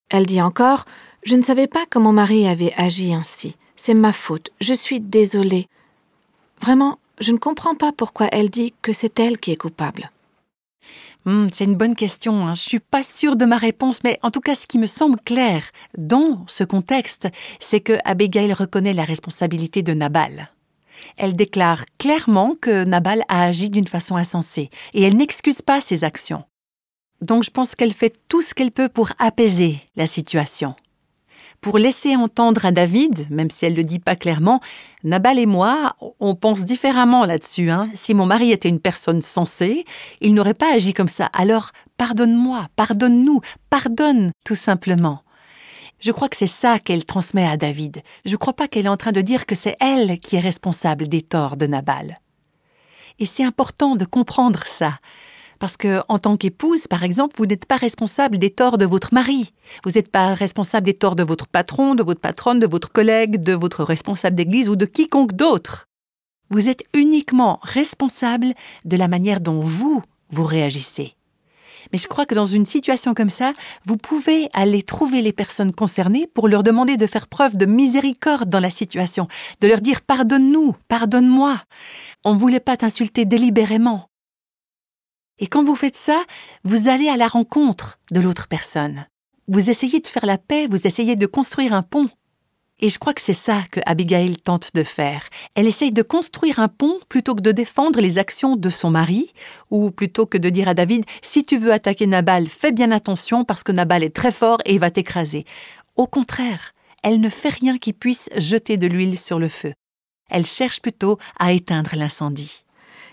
Elle 0.10 0.26
dit 0.26 0.42
encore 0.42 0.84
Je 1.24 1.38
ne 1.38 1.44
savais 1.44 1.68
pas 1.68 1.86
que 1.86 2.00
mon 2.00 2.12
mari 2.12 2.46
avait 2.46 2.74
agi 2.76 3.14
ainsi. 3.14 3.56
C'est 3.82 3.94
ma 3.94 4.12
faute. 4.12 4.50
Je 4.60 4.74
suis 4.74 5.00
désolée. 5.00 5.70
Vraiment, 6.60 7.00
je 7.22 7.32
ne 7.32 7.38
comprends 7.38 7.76
pas 7.76 7.94
pourquoi 7.94 8.28
elle 8.34 8.50
dit 8.50 8.74
que 8.82 8.92
c'est 8.92 9.18
elle 9.22 9.40
qui 9.40 9.52
est 9.52 9.56
coupable. 9.56 10.12
Hmm, 11.24 11.48
c'est 11.54 11.64
une 11.64 11.78
bonne 11.78 11.96
question. 11.96 12.46
Hein. 12.46 12.56
Je 12.56 12.60
suis 12.60 12.82
pas 12.82 13.04
sûre 13.04 13.38
de 13.38 13.46
ma 13.46 13.58
réponse, 13.58 14.04
mais 14.04 14.20
en 14.22 14.32
tout 14.32 14.42
cas, 14.42 14.56
ce 14.56 14.68
qui 14.68 14.80
me 14.80 14.86
semble 14.86 15.18
clair 15.22 15.64
dans 15.98 16.44
ce 16.46 16.66
contexte, 16.66 17.30
c'est 17.62 17.80
que 17.80 17.98
Abigail 18.04 18.52
reconnaît 18.52 18.94
la 18.94 19.06
responsabilité 19.06 19.82
de 19.82 19.94
Nabal. 19.94 20.52
Elle 21.16 21.38
déclare 21.38 21.86
clairement 21.98 22.56
que 22.60 22.84
Nabal 22.84 23.24
a 23.30 23.44
agi 23.44 23.70
d'une 23.70 23.88
façon 23.88 24.18
insensée 24.18 24.72
et 24.94 25.04
elle 25.04 25.16
n'excuse 25.16 25.62
pas 25.62 25.80
ses 25.80 26.04
actions. 26.04 26.44
Donc 27.22 27.44
je 27.44 27.50
pense 27.50 27.76
qu'elle 27.76 27.94
fait 27.94 28.14
tout 28.28 28.42
ce 28.42 28.54
qu'elle 28.54 28.72
peut 28.72 28.90
pour 28.90 29.12
apaiser 29.20 29.78
la 29.96 30.06
situation 30.06 30.76
pour 31.62 31.78
laisser 31.78 32.16
entendre 32.16 32.66
à 32.66 32.72
David, 32.72 33.30
même 33.30 33.50
si 33.50 33.66
elle 33.66 33.74
ne 33.74 33.78
le 33.78 33.84
dit 33.84 34.00
pas 34.00 34.16
clairement, 34.16 34.62
Nabal 35.04 35.40
et 35.40 35.46
moi, 35.46 35.96
on 36.20 36.36
pense 36.36 36.66
différemment 36.66 37.26
là-dessus. 37.26 37.70
Hein. 37.70 37.90
Si 37.94 38.14
mon 38.14 38.26
mari 38.26 38.52
était 38.52 38.70
une 38.70 38.80
personne 38.80 39.22
sensée, 39.22 39.86
il 40.22 40.34
n'aurait 40.34 40.54
pas 40.54 40.74
agi 40.74 40.94
comme 40.94 41.10
ça. 41.10 41.26
Alors, 41.34 41.72
pardonne-moi, 41.98 42.68
pardonne-nous, 42.76 43.42
pardonne 43.70 44.32
tout 44.46 44.56
simplement. 44.56 45.24
Je 46.00 46.12
crois 46.12 46.30
que 46.30 46.38
c'est 46.38 46.48
ça 46.48 46.80
qu'elle 46.80 47.06
transmet 47.06 47.46
à 47.46 47.58
David. 47.58 48.04
Je 48.24 48.32
ne 48.32 48.38
crois 48.38 48.54
pas 48.54 48.70
qu'elle 48.70 48.86
est 48.86 48.90
en 48.90 48.98
train 48.98 49.12
de 49.12 49.22
dire 49.22 49.46
que 49.46 49.56
c'est 49.56 49.76
elle 49.82 50.20
qui 50.20 50.38
est 50.38 50.42
responsable 50.42 51.10
des 51.10 51.22
torts 51.22 51.58
de 51.58 51.68
Nabal. 51.68 52.20
Et 53.20 53.26
c'est 53.26 53.44
important 53.44 53.98
de 53.98 54.06
comprendre 54.06 54.66
ça. 54.66 55.00
Parce 55.60 55.76
que, 55.76 56.02
en 56.08 56.20
tant 56.20 56.38
qu'épouse, 56.38 56.88
par 56.88 57.04
exemple, 57.04 57.36
vous 57.38 57.46
n'êtes 57.46 57.66
pas 57.66 57.76
responsable 57.76 58.38
des 58.38 58.50
torts 58.50 58.78
de 58.78 58.86
votre 58.86 59.14
mari. 59.14 59.54
Vous 59.84 59.92
n'êtes 59.92 60.10
pas 60.10 60.34
responsable 60.34 60.86
des 60.86 60.94
torts 60.94 61.18
de 61.18 61.24
votre 61.24 61.48
patron, 61.48 61.96
de 61.96 62.04
votre 62.04 62.22
patronne, 62.22 62.60
de 62.60 62.68
votre 62.68 62.92
collègue, 62.92 63.44
de 63.44 63.54
votre 63.54 63.84
responsable 63.84 64.38
d'église 64.38 64.70
ou 64.70 64.78
de 64.78 64.86
quiconque 64.86 65.34
d'autre. 65.34 65.88
Vous 66.50 66.70
êtes 66.70 66.84
uniquement 66.96 67.60
responsable 67.62 68.54
de 68.86 68.98
la 68.98 69.08
manière 69.08 69.42
dont 69.42 69.60
vous, 69.60 70.02
vous 70.32 70.46
réagissez. 70.46 71.16
Mais 71.92 72.00
je 72.00 72.08
crois 72.08 72.26
que 72.26 72.36
dans 72.36 72.46
une 72.46 72.66
situation 72.66 73.14
comme 73.14 73.30
ça, 73.30 73.54
vous 73.86 73.98
pouvez 73.98 74.50
aller 74.54 74.84
trouver 74.84 75.22
les 75.22 75.34
personnes 75.34 75.74
concernées 75.74 76.28
pour 76.28 76.48
leur 76.48 76.64
demander 76.64 76.98
de 76.98 77.08
faire 77.08 77.28
preuve 77.28 77.58
de 77.58 77.66
miséricorde 77.66 78.50
dans 78.50 78.60
la 78.60 78.70
situation, 78.70 79.28
de 79.62 79.68
leur 79.68 79.82
dire 79.82 80.02
pardonne-nous, 80.02 80.76
pardonne-moi. 80.88 81.62
On 82.26 82.34
ne 82.34 82.40
voulait 82.40 82.60
pas 82.60 82.78
t'insulter 82.78 83.26
délibérément. 83.26 84.09
Et 85.40 85.48
quand 85.48 85.64
vous 85.64 85.76
faites 85.76 85.98
ça, 85.98 86.24
vous 86.64 86.88
allez 86.90 87.10
à 87.10 87.18
la 87.18 87.28
rencontre 87.28 88.00
de 88.12 88.20
l'autre 88.20 88.48
personne. 88.48 89.08
Vous 89.48 89.70
essayez 89.70 90.00
de 90.00 90.08
faire 90.08 90.26
la 90.26 90.38
paix, 90.38 90.68
vous 90.68 90.86
essayez 90.86 91.16
de 91.16 91.26
construire 91.26 91.74
un 91.74 91.82
pont. 91.82 92.10
Et 92.82 92.90
je 92.90 93.00
crois 93.00 93.14
que 93.14 93.22
c'est 93.22 93.34
ça 93.34 93.64
que 93.72 93.80
Abigail 93.86 94.38
tente 94.38 94.74
de 94.74 94.84
faire. 94.84 95.28
Elle 95.56 95.68
essaye 95.68 95.92
de 95.92 96.02
construire 96.02 96.60
un 96.60 96.68
pont 96.70 97.00
plutôt 97.10 97.36
que 97.36 97.42
de 97.42 97.52
défendre 97.52 98.00
les 98.00 98.18
actions 98.18 98.56
de 98.56 98.70
son 98.70 98.90
mari, 98.90 99.34
ou 99.70 99.92
plutôt 99.92 100.26
que 100.26 100.38
de 100.38 100.50
dire 100.50 100.68
à 100.68 100.74
David 100.74 101.04
Si 101.22 101.44
tu 101.44 101.58
veux 101.58 101.74
attaquer 101.74 102.08
Nabal, 102.08 102.48
fais 102.48 102.72
bien 102.72 102.92
attention 102.92 103.44
parce 103.44 103.64
que 103.64 103.74
Nabal 103.74 104.04
est 104.04 104.16
très 104.16 104.32
fort 104.32 104.60
et 104.66 104.76
il 104.76 104.80
va 104.80 104.92
t'écraser. 104.92 105.46
Au 105.96 106.08
contraire, 106.08 106.74
elle 107.04 107.20
ne 107.20 107.30
fait 107.30 107.50
rien 107.50 107.78
qui 107.78 107.92
puisse 107.92 108.30
jeter 108.36 108.78
de 108.78 108.88
l'huile 108.88 109.18
sur 109.18 109.40
le 109.40 109.50
feu. 109.50 109.74
Elle 110.30 110.46
cherche 110.46 110.82
plutôt 110.82 111.18
à 111.38 111.52
éteindre 111.54 111.96
l'incendie. 111.96 112.64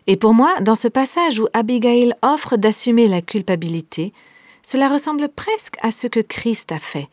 Et 0.06 0.16
pour 0.16 0.34
moi, 0.34 0.60
dans 0.60 0.74
ce 0.74 0.88
passage 0.88 1.40
où 1.40 1.48
Abigail 1.52 2.14
offre 2.22 2.56
d'assumer 2.56 3.08
la 3.08 3.22
culpabilité, 3.22 4.12
cela 4.62 4.88
ressemble 4.88 5.28
presque 5.28 5.76
à 5.82 5.90
ce 5.90 6.06
que 6.06 6.20
Christ 6.20 6.72
a 6.72 6.78
fait. 6.78 7.08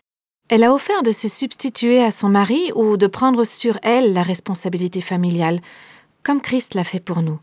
Elle 0.49 0.63
a 0.63 0.73
offert 0.73 1.03
de 1.03 1.11
se 1.11 1.27
substituer 1.27 2.03
à 2.03 2.11
son 2.11 2.29
mari 2.29 2.71
ou 2.75 2.97
de 2.97 3.07
prendre 3.07 3.43
sur 3.43 3.79
elle 3.81 4.13
la 4.13 4.23
responsabilité 4.23 5.01
familiale, 5.01 5.59
comme 6.21 6.41
Christ 6.41 6.75
l'a 6.75 6.83
fait 6.83 7.03
pour 7.03 7.21
nous. 7.21 7.39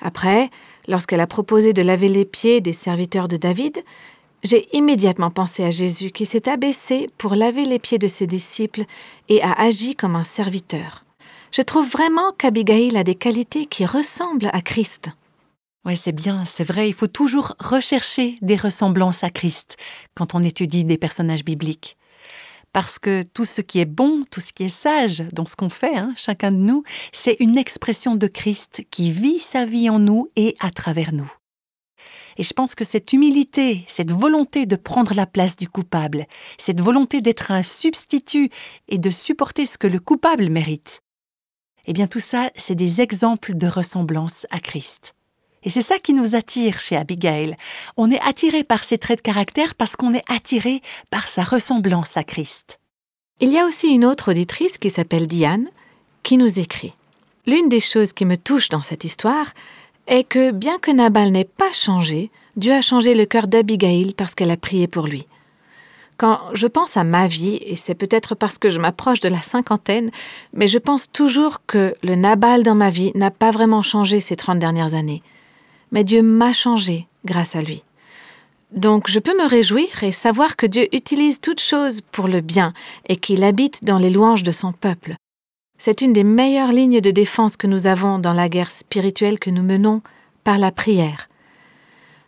Après, 0.00 0.50
lorsqu'elle 0.88 1.20
a 1.20 1.26
proposé 1.26 1.72
de 1.72 1.82
laver 1.82 2.08
les 2.08 2.24
pieds 2.24 2.60
des 2.60 2.72
serviteurs 2.72 3.28
de 3.28 3.36
David, 3.36 3.82
j'ai 4.42 4.74
immédiatement 4.74 5.30
pensé 5.30 5.64
à 5.64 5.70
Jésus 5.70 6.10
qui 6.10 6.24
s'est 6.26 6.48
abaissé 6.48 7.10
pour 7.18 7.34
laver 7.34 7.64
les 7.64 7.78
pieds 7.78 7.98
de 7.98 8.08
ses 8.08 8.26
disciples 8.26 8.84
et 9.28 9.42
a 9.42 9.52
agi 9.52 9.94
comme 9.94 10.16
un 10.16 10.24
serviteur. 10.24 11.04
Je 11.52 11.62
trouve 11.62 11.88
vraiment 11.88 12.32
qu'Abigail 12.32 12.96
a 12.96 13.04
des 13.04 13.16
qualités 13.16 13.66
qui 13.66 13.84
ressemblent 13.84 14.50
à 14.52 14.62
Christ. 14.62 15.10
Oui, 15.84 15.96
c'est 15.96 16.12
bien, 16.12 16.44
c'est 16.44 16.64
vrai, 16.64 16.88
il 16.88 16.92
faut 16.92 17.06
toujours 17.06 17.54
rechercher 17.58 18.36
des 18.42 18.56
ressemblances 18.56 19.24
à 19.24 19.30
Christ 19.30 19.76
quand 20.14 20.34
on 20.34 20.44
étudie 20.44 20.84
des 20.84 20.98
personnages 20.98 21.44
bibliques 21.44 21.96
parce 22.72 22.98
que 22.98 23.22
tout 23.22 23.44
ce 23.44 23.60
qui 23.60 23.80
est 23.80 23.84
bon, 23.84 24.24
tout 24.30 24.40
ce 24.40 24.52
qui 24.52 24.64
est 24.64 24.68
sage 24.68 25.24
dans 25.32 25.44
ce 25.44 25.56
qu'on 25.56 25.68
fait, 25.68 25.96
hein, 25.96 26.12
chacun 26.16 26.52
de 26.52 26.56
nous, 26.56 26.84
c'est 27.12 27.36
une 27.40 27.58
expression 27.58 28.14
de 28.14 28.26
Christ 28.26 28.84
qui 28.90 29.10
vit 29.10 29.38
sa 29.38 29.64
vie 29.64 29.90
en 29.90 29.98
nous 29.98 30.28
et 30.36 30.56
à 30.60 30.70
travers 30.70 31.12
nous. 31.12 31.30
Et 32.36 32.42
je 32.42 32.54
pense 32.54 32.74
que 32.74 32.84
cette 32.84 33.12
humilité, 33.12 33.84
cette 33.88 34.12
volonté 34.12 34.66
de 34.66 34.76
prendre 34.76 35.14
la 35.14 35.26
place 35.26 35.56
du 35.56 35.68
coupable, 35.68 36.26
cette 36.58 36.80
volonté 36.80 37.20
d'être 37.20 37.50
un 37.50 37.62
substitut 37.62 38.50
et 38.88 38.98
de 38.98 39.10
supporter 39.10 39.66
ce 39.66 39.76
que 39.76 39.88
le 39.88 39.98
coupable 39.98 40.48
mérite, 40.48 41.02
eh 41.86 41.92
bien 41.92 42.06
tout 42.06 42.20
ça, 42.20 42.50
c'est 42.56 42.74
des 42.74 43.00
exemples 43.00 43.54
de 43.54 43.66
ressemblance 43.66 44.46
à 44.50 44.60
Christ. 44.60 45.14
Et 45.62 45.70
c'est 45.70 45.82
ça 45.82 45.98
qui 45.98 46.14
nous 46.14 46.34
attire 46.34 46.78
chez 46.80 46.96
Abigail. 46.96 47.56
On 47.96 48.10
est 48.10 48.20
attiré 48.20 48.64
par 48.64 48.82
ses 48.82 48.98
traits 48.98 49.18
de 49.18 49.22
caractère 49.22 49.74
parce 49.74 49.96
qu'on 49.96 50.14
est 50.14 50.24
attiré 50.28 50.80
par 51.10 51.28
sa 51.28 51.42
ressemblance 51.42 52.16
à 52.16 52.24
Christ. 52.24 52.78
Il 53.40 53.50
y 53.50 53.58
a 53.58 53.66
aussi 53.66 53.88
une 53.88 54.04
autre 54.04 54.30
auditrice 54.30 54.78
qui 54.78 54.90
s'appelle 54.90 55.26
Diane 55.26 55.68
qui 56.22 56.36
nous 56.36 56.58
écrit. 56.58 56.94
L'une 57.46 57.68
des 57.68 57.80
choses 57.80 58.12
qui 58.12 58.24
me 58.24 58.36
touche 58.36 58.68
dans 58.68 58.82
cette 58.82 59.04
histoire 59.04 59.52
est 60.06 60.24
que 60.24 60.50
bien 60.50 60.78
que 60.78 60.90
Nabal 60.90 61.30
n'ait 61.30 61.44
pas 61.44 61.72
changé, 61.72 62.30
Dieu 62.56 62.72
a 62.72 62.82
changé 62.82 63.14
le 63.14 63.26
cœur 63.26 63.46
d'Abigail 63.46 64.14
parce 64.14 64.34
qu'elle 64.34 64.50
a 64.50 64.56
prié 64.56 64.86
pour 64.86 65.06
lui. 65.06 65.26
Quand 66.20 66.40
je 66.52 66.66
pense 66.66 66.98
à 66.98 67.04
ma 67.04 67.26
vie, 67.26 67.58
et 67.64 67.76
c'est 67.76 67.94
peut-être 67.94 68.34
parce 68.34 68.58
que 68.58 68.68
je 68.68 68.78
m'approche 68.78 69.20
de 69.20 69.30
la 69.30 69.40
cinquantaine, 69.40 70.10
mais 70.52 70.68
je 70.68 70.76
pense 70.78 71.10
toujours 71.10 71.64
que 71.66 71.94
le 72.02 72.14
Nabal 72.14 72.62
dans 72.62 72.74
ma 72.74 72.90
vie 72.90 73.10
n'a 73.14 73.30
pas 73.30 73.50
vraiment 73.50 73.80
changé 73.80 74.20
ces 74.20 74.36
trente 74.36 74.58
dernières 74.58 74.94
années 74.94 75.22
mais 75.90 76.04
Dieu 76.04 76.22
m'a 76.22 76.52
changé 76.52 77.06
grâce 77.24 77.56
à 77.56 77.62
lui. 77.62 77.82
Donc 78.72 79.10
je 79.10 79.18
peux 79.18 79.36
me 79.36 79.48
réjouir 79.48 80.02
et 80.02 80.12
savoir 80.12 80.56
que 80.56 80.66
Dieu 80.66 80.88
utilise 80.94 81.40
toutes 81.40 81.60
choses 81.60 82.00
pour 82.00 82.28
le 82.28 82.40
bien 82.40 82.72
et 83.08 83.16
qu'il 83.16 83.42
habite 83.42 83.84
dans 83.84 83.98
les 83.98 84.10
louanges 84.10 84.44
de 84.44 84.52
son 84.52 84.72
peuple. 84.72 85.16
C'est 85.78 86.02
une 86.02 86.12
des 86.12 86.24
meilleures 86.24 86.72
lignes 86.72 87.00
de 87.00 87.10
défense 87.10 87.56
que 87.56 87.66
nous 87.66 87.86
avons 87.86 88.18
dans 88.18 88.34
la 88.34 88.48
guerre 88.48 88.70
spirituelle 88.70 89.38
que 89.38 89.50
nous 89.50 89.62
menons 89.62 90.02
par 90.44 90.58
la 90.58 90.70
prière. 90.70 91.28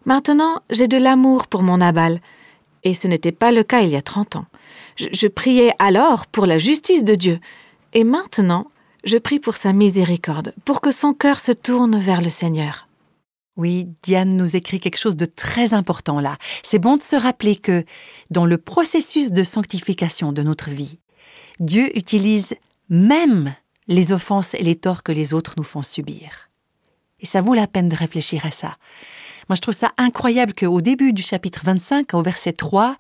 Maintenant, 0.04 0.62
j'ai 0.70 0.88
de 0.88 0.96
l'amour 0.96 1.46
pour 1.46 1.62
mon 1.62 1.76
Nabal, 1.76 2.20
et 2.84 2.94
ce 2.94 3.08
n'était 3.08 3.32
pas 3.32 3.52
le 3.52 3.62
cas 3.62 3.82
il 3.82 3.90
y 3.90 3.96
a 3.96 4.02
trente 4.02 4.36
ans. 4.36 4.46
Je, 4.96 5.08
je 5.12 5.26
priais 5.26 5.72
alors 5.78 6.26
pour 6.26 6.46
la 6.46 6.58
justice 6.58 7.04
de 7.04 7.14
Dieu, 7.14 7.40
et 7.92 8.04
maintenant, 8.04 8.70
je 9.04 9.18
prie 9.18 9.40
pour 9.40 9.54
sa 9.54 9.72
miséricorde, 9.72 10.54
pour 10.64 10.80
que 10.80 10.90
son 10.90 11.12
cœur 11.12 11.40
se 11.40 11.52
tourne 11.52 11.98
vers 11.98 12.20
le 12.20 12.30
Seigneur. 12.30 12.88
Oui, 13.56 13.88
Diane 14.02 14.36
nous 14.36 14.56
écrit 14.56 14.80
quelque 14.80 14.98
chose 14.98 15.16
de 15.16 15.26
très 15.26 15.74
important 15.74 16.20
là. 16.20 16.38
C'est 16.62 16.78
bon 16.78 16.96
de 16.96 17.02
se 17.02 17.16
rappeler 17.16 17.56
que, 17.56 17.84
dans 18.30 18.46
le 18.46 18.56
processus 18.56 19.30
de 19.30 19.42
sanctification 19.42 20.32
de 20.32 20.42
notre 20.42 20.70
vie, 20.70 20.98
Dieu 21.60 21.96
utilise 21.96 22.54
même 22.88 23.54
les 23.88 24.12
offenses 24.12 24.54
et 24.54 24.62
les 24.62 24.76
torts 24.76 25.02
que 25.02 25.12
les 25.12 25.34
autres 25.34 25.54
nous 25.58 25.64
font 25.64 25.82
subir. 25.82 26.48
Et 27.20 27.26
ça 27.26 27.42
vaut 27.42 27.54
la 27.54 27.66
peine 27.66 27.88
de 27.90 27.96
réfléchir 27.96 28.46
à 28.46 28.50
ça. 28.50 28.76
Moi, 29.48 29.56
je 29.56 29.60
trouve 29.60 29.74
ça 29.74 29.92
incroyable 29.98 30.52
qu'au 30.54 30.80
début 30.80 31.12
du 31.12 31.22
chapitre 31.22 31.62
25, 31.64 32.14
au 32.14 32.22
verset 32.22 32.52
3, 32.52 32.96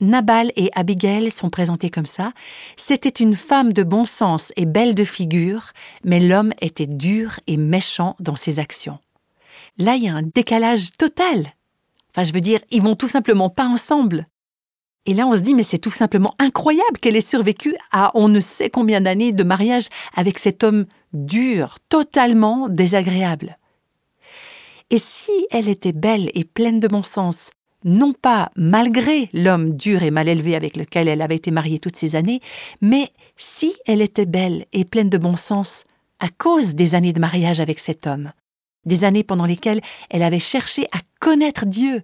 Nabal 0.00 0.52
et 0.56 0.70
Abigail 0.74 1.30
sont 1.30 1.50
présentés 1.50 1.90
comme 1.90 2.06
ça. 2.06 2.32
C'était 2.76 3.08
une 3.08 3.36
femme 3.36 3.72
de 3.72 3.82
bon 3.82 4.04
sens 4.04 4.52
et 4.56 4.66
belle 4.66 4.94
de 4.94 5.04
figure, 5.04 5.72
mais 6.04 6.20
l'homme 6.20 6.52
était 6.60 6.86
dur 6.86 7.38
et 7.46 7.56
méchant 7.56 8.16
dans 8.20 8.36
ses 8.36 8.58
actions. 8.58 8.98
Là, 9.78 9.94
il 9.96 10.04
y 10.04 10.08
a 10.08 10.14
un 10.14 10.22
décalage 10.22 10.92
total. 10.98 11.52
Enfin, 12.10 12.24
je 12.24 12.32
veux 12.32 12.40
dire, 12.40 12.60
ils 12.70 12.82
vont 12.82 12.96
tout 12.96 13.08
simplement 13.08 13.50
pas 13.50 13.66
ensemble. 13.66 14.26
Et 15.04 15.14
là, 15.14 15.26
on 15.26 15.34
se 15.34 15.40
dit, 15.40 15.54
mais 15.54 15.62
c'est 15.62 15.78
tout 15.78 15.90
simplement 15.90 16.34
incroyable 16.38 16.98
qu'elle 17.00 17.14
ait 17.14 17.20
survécu 17.20 17.76
à 17.92 18.10
on 18.14 18.28
ne 18.28 18.40
sait 18.40 18.70
combien 18.70 19.00
d'années 19.00 19.32
de 19.32 19.44
mariage 19.44 19.88
avec 20.14 20.38
cet 20.38 20.64
homme 20.64 20.86
dur, 21.12 21.76
totalement 21.88 22.68
désagréable. 22.68 23.56
Et 24.90 24.98
si 24.98 25.32
elle 25.50 25.68
était 25.68 25.92
belle 25.92 26.30
et 26.34 26.44
pleine 26.44 26.78
de 26.78 26.86
bon 26.86 27.02
sens, 27.02 27.50
non 27.84 28.12
pas 28.12 28.50
malgré 28.56 29.28
l'homme 29.32 29.76
dur 29.76 30.02
et 30.02 30.12
mal 30.12 30.28
élevé 30.28 30.54
avec 30.54 30.76
lequel 30.76 31.08
elle 31.08 31.22
avait 31.22 31.36
été 31.36 31.50
mariée 31.50 31.80
toutes 31.80 31.96
ces 31.96 32.14
années, 32.14 32.40
mais 32.80 33.10
si 33.36 33.74
elle 33.86 34.00
était 34.00 34.26
belle 34.26 34.66
et 34.72 34.84
pleine 34.84 35.10
de 35.10 35.18
bon 35.18 35.36
sens 35.36 35.84
à 36.20 36.28
cause 36.28 36.74
des 36.74 36.94
années 36.94 37.12
de 37.12 37.20
mariage 37.20 37.60
avec 37.60 37.78
cet 37.80 38.06
homme, 38.06 38.32
des 38.84 39.02
années 39.02 39.24
pendant 39.24 39.44
lesquelles 39.44 39.80
elle 40.08 40.22
avait 40.22 40.38
cherché 40.38 40.86
à 40.92 41.00
connaître 41.20 41.66
Dieu 41.66 42.02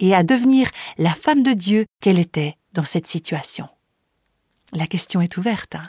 et 0.00 0.14
à 0.14 0.24
devenir 0.24 0.68
la 0.98 1.14
femme 1.14 1.44
de 1.44 1.52
Dieu 1.52 1.86
qu'elle 2.00 2.18
était 2.18 2.56
dans 2.72 2.84
cette 2.84 3.06
situation. 3.06 3.68
La 4.72 4.88
question 4.88 5.20
est 5.20 5.36
ouverte. 5.36 5.76
Hein. 5.76 5.88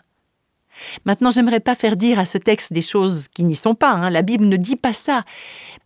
Maintenant, 1.06 1.32
j'aimerais 1.32 1.60
pas 1.60 1.76
faire 1.76 1.98
dire 1.98 2.20
à 2.20 2.26
ce 2.26 2.38
texte 2.38 2.74
des 2.74 2.82
choses 2.82 3.28
qui 3.28 3.44
n'y 3.44 3.56
sont 3.56 3.76
pas. 3.76 3.92
Hein. 3.92 4.10
La 4.10 4.22
Bible 4.22 4.46
ne 4.46 4.58
dit 4.58 4.76
pas 4.76 4.94
ça. 4.94 5.24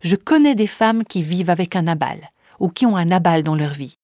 Je 0.02 0.16
connais 0.16 0.54
des 0.54 0.66
femmes 0.66 1.04
qui 1.04 1.22
vivent 1.22 1.50
avec 1.50 1.76
un 1.76 1.86
abal 1.86 2.30
ou 2.58 2.68
qui 2.68 2.86
ont 2.86 2.96
un 2.96 3.10
abal 3.10 3.42
dans 3.42 3.54
leur 3.54 3.72
vie. 3.72 3.98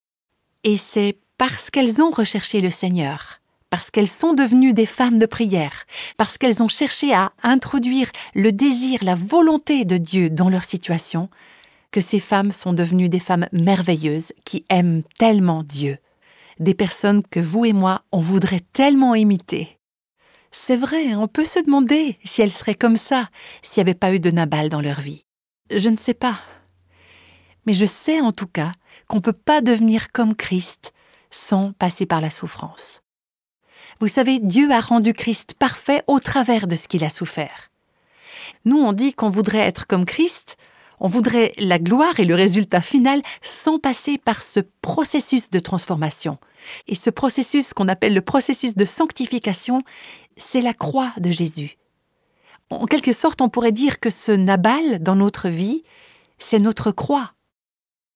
Et 0.64 0.76
c'est 0.76 1.18
parce 1.38 1.70
qu'elles 1.70 2.02
ont 2.02 2.10
recherché 2.10 2.60
le 2.60 2.70
Seigneur 2.70 3.40
parce 3.70 3.90
qu'elles 3.90 4.08
sont 4.08 4.32
devenues 4.32 4.72
des 4.72 4.86
femmes 4.86 5.18
de 5.18 5.26
prière, 5.26 5.84
parce 6.16 6.38
qu'elles 6.38 6.62
ont 6.62 6.68
cherché 6.68 7.12
à 7.12 7.32
introduire 7.42 8.10
le 8.34 8.52
désir, 8.52 9.00
la 9.02 9.14
volonté 9.14 9.84
de 9.84 9.96
Dieu 9.96 10.30
dans 10.30 10.48
leur 10.48 10.64
situation, 10.64 11.28
que 11.90 12.00
ces 12.00 12.20
femmes 12.20 12.52
sont 12.52 12.72
devenues 12.72 13.08
des 13.08 13.20
femmes 13.20 13.46
merveilleuses 13.52 14.32
qui 14.44 14.64
aiment 14.68 15.02
tellement 15.18 15.62
Dieu, 15.62 15.98
des 16.58 16.74
personnes 16.74 17.22
que 17.22 17.40
vous 17.40 17.64
et 17.64 17.72
moi, 17.72 18.02
on 18.12 18.20
voudrait 18.20 18.62
tellement 18.72 19.14
imiter. 19.14 19.75
C'est 20.58 20.74
vrai, 20.74 21.14
on 21.14 21.28
peut 21.28 21.44
se 21.44 21.60
demander 21.60 22.18
si 22.24 22.42
elles 22.42 22.50
seraient 22.50 22.74
comme 22.74 22.96
ça, 22.96 23.28
s'il 23.62 23.80
n'y 23.80 23.88
avait 23.88 23.98
pas 23.98 24.12
eu 24.12 24.18
de 24.18 24.32
Nabal 24.32 24.68
dans 24.68 24.80
leur 24.80 25.00
vie. 25.00 25.24
Je 25.70 25.88
ne 25.88 25.96
sais 25.96 26.14
pas. 26.14 26.40
Mais 27.66 27.74
je 27.74 27.86
sais 27.86 28.20
en 28.20 28.32
tout 28.32 28.48
cas 28.48 28.72
qu'on 29.06 29.18
ne 29.18 29.22
peut 29.22 29.32
pas 29.32 29.60
devenir 29.60 30.10
comme 30.10 30.34
Christ 30.34 30.92
sans 31.30 31.72
passer 31.74 32.04
par 32.04 32.20
la 32.20 32.30
souffrance. 32.30 33.02
Vous 34.00 34.08
savez, 34.08 34.40
Dieu 34.40 34.72
a 34.72 34.80
rendu 34.80 35.12
Christ 35.12 35.54
parfait 35.56 36.02
au 36.08 36.18
travers 36.18 36.66
de 36.66 36.74
ce 36.74 36.88
qu'il 36.88 37.04
a 37.04 37.10
souffert. 37.10 37.70
Nous, 38.64 38.78
on 38.78 38.92
dit 38.92 39.12
qu'on 39.12 39.30
voudrait 39.30 39.58
être 39.58 39.86
comme 39.86 40.04
Christ, 40.04 40.56
on 40.98 41.06
voudrait 41.06 41.52
la 41.58 41.78
gloire 41.78 42.18
et 42.18 42.24
le 42.24 42.34
résultat 42.34 42.80
final 42.80 43.22
sans 43.42 43.78
passer 43.78 44.18
par 44.18 44.42
ce 44.42 44.60
processus 44.80 45.50
de 45.50 45.58
transformation. 45.58 46.38
Et 46.88 46.94
ce 46.94 47.10
processus 47.10 47.74
qu'on 47.74 47.88
appelle 47.88 48.14
le 48.14 48.22
processus 48.22 48.74
de 48.74 48.84
sanctification, 48.84 49.82
c'est 50.36 50.60
la 50.60 50.74
croix 50.74 51.12
de 51.18 51.30
Jésus. 51.30 51.76
En 52.70 52.86
quelque 52.86 53.12
sorte, 53.12 53.40
on 53.40 53.48
pourrait 53.48 53.72
dire 53.72 54.00
que 54.00 54.10
ce 54.10 54.32
Nabal 54.32 55.02
dans 55.02 55.16
notre 55.16 55.48
vie, 55.48 55.82
c'est 56.38 56.58
notre 56.58 56.90
croix. 56.90 57.32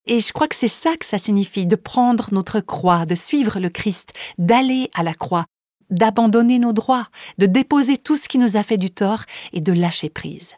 Et 0.07 0.21
je 0.21 0.33
crois 0.33 0.49
que 0.49 0.57
c'est 0.57 0.69
ça 0.69 0.97
que 0.97 1.07
ça 1.07 1.19
signifie, 1.19 1.67
de 1.67 1.77
prendre 1.77 2.29
notre 2.33 2.61
croix, 2.61 3.07
de 3.07 3.15
suivre 3.15 3.61
le 3.61 3.69
Christ, 3.69 4.13
d'aller 4.39 4.91
à 4.95 5.03
la 5.03 5.15
croix, 5.15 5.45
d'abandonner 5.91 6.59
nos 6.59 6.73
droits, 6.73 7.09
de 7.39 7.47
déposer 7.47 7.99
tout 7.99 8.17
ce 8.17 8.29
qui 8.29 8.39
nous 8.39 8.57
a 8.57 8.63
fait 8.63 8.79
du 8.79 8.91
tort 8.91 9.25
et 9.53 9.61
de 9.61 9.73
lâcher 9.73 10.09
prise. 10.09 10.57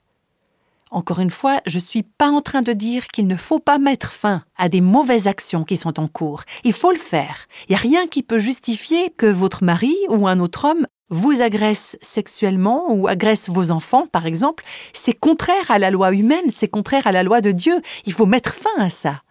Encore 0.91 1.21
une 1.21 1.31
fois, 1.31 1.61
je 1.67 1.79
ne 1.79 1.83
suis 1.83 2.03
pas 2.03 2.29
en 2.29 2.43
train 2.43 2.61
de 2.61 2.75
dire 2.75 3.09
qu'il 3.09 3.27
ne 3.27 3.37
faut 3.37 3.59
pas 3.59 3.79
mettre 3.79 4.13
fin 4.13 4.45
à 4.57 4.69
des 4.69 4.83
mauvaises 4.83 5.27
actions 5.27 5.65
qui 5.65 5.79
sont 5.79 5.99
en 5.99 6.07
cours. 6.07 6.45
Il 6.65 6.75
faut 6.75 6.93
le 6.93 6.99
faire. 6.99 7.47
Il 7.67 7.73
n'y 7.73 7.77
a 7.77 7.79
rien 7.79 8.07
qui 8.07 8.23
peut 8.23 8.39
justifier 8.39 9.09
que 9.11 9.27
votre 9.27 9.65
mari 9.65 9.97
ou 10.11 10.29
un 10.29 10.39
autre 10.39 10.67
homme 10.67 10.87
vous 11.11 11.43
agresse 11.43 11.97
sexuellement 12.01 12.93
ou 12.93 13.07
agresse 13.09 13.49
vos 13.49 13.71
enfants, 13.71 14.07
par 14.07 14.27
exemple. 14.27 14.65
C'est 14.93 15.13
contraire 15.13 15.71
à 15.71 15.79
la 15.79 15.91
loi 15.91 16.13
humaine, 16.13 16.51
c'est 16.53 16.69
contraire 16.69 17.07
à 17.07 17.13
la 17.13 17.23
loi 17.23 17.41
de 17.41 17.53
Dieu. 17.53 17.81
Il 18.07 18.13
faut 18.13 18.27
mettre 18.27 18.55
fin 18.55 18.71
à 18.79 18.91
ça. 18.91 19.23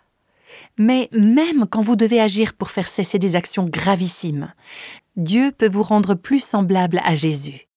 Mais 0.78 1.10
même 1.12 1.66
quand 1.70 1.82
vous 1.82 1.96
devez 1.96 2.20
agir 2.20 2.54
pour 2.54 2.72
faire 2.72 2.88
cesser 2.88 3.20
des 3.20 3.36
actions 3.36 3.66
gravissimes, 3.66 4.54
Dieu 5.16 5.52
peut 5.52 5.70
vous 5.70 5.84
rendre 5.84 6.14
plus 6.14 6.44
semblable 6.44 7.02
à 7.04 7.16
Jésus. 7.16 7.68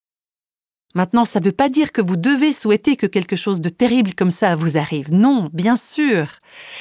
Maintenant, 0.94 1.24
ça 1.24 1.40
ne 1.40 1.44
veut 1.44 1.52
pas 1.52 1.68
dire 1.68 1.90
que 1.90 2.00
vous 2.00 2.16
devez 2.16 2.52
souhaiter 2.52 2.94
que 2.96 3.07
quelque 3.07 3.35
chose 3.35 3.61
de 3.61 3.68
terrible 3.68 4.14
comme 4.14 4.30
ça 4.30 4.54
vous 4.54 4.78
arrive. 4.78 5.12
Non, 5.12 5.50
bien 5.52 5.74
sûr. 5.74 6.28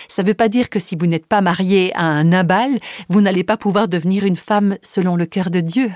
Ça 0.07 0.21
ne 0.21 0.27
veut 0.27 0.35
pas 0.35 0.49
dire 0.49 0.69
que 0.69 0.79
si 0.79 0.95
vous 0.95 1.07
n'êtes 1.07 1.25
pas 1.25 1.41
marié 1.41 1.91
à 1.95 2.03
un 2.03 2.25
Nabal, 2.25 2.79
vous 3.09 3.21
n'allez 3.21 3.43
pas 3.43 3.57
pouvoir 3.57 3.87
devenir 3.87 4.23
une 4.23 4.35
femme 4.35 4.77
selon 4.83 5.15
le 5.15 5.25
cœur 5.25 5.49
de 5.49 5.61
Dieu. 5.61 5.89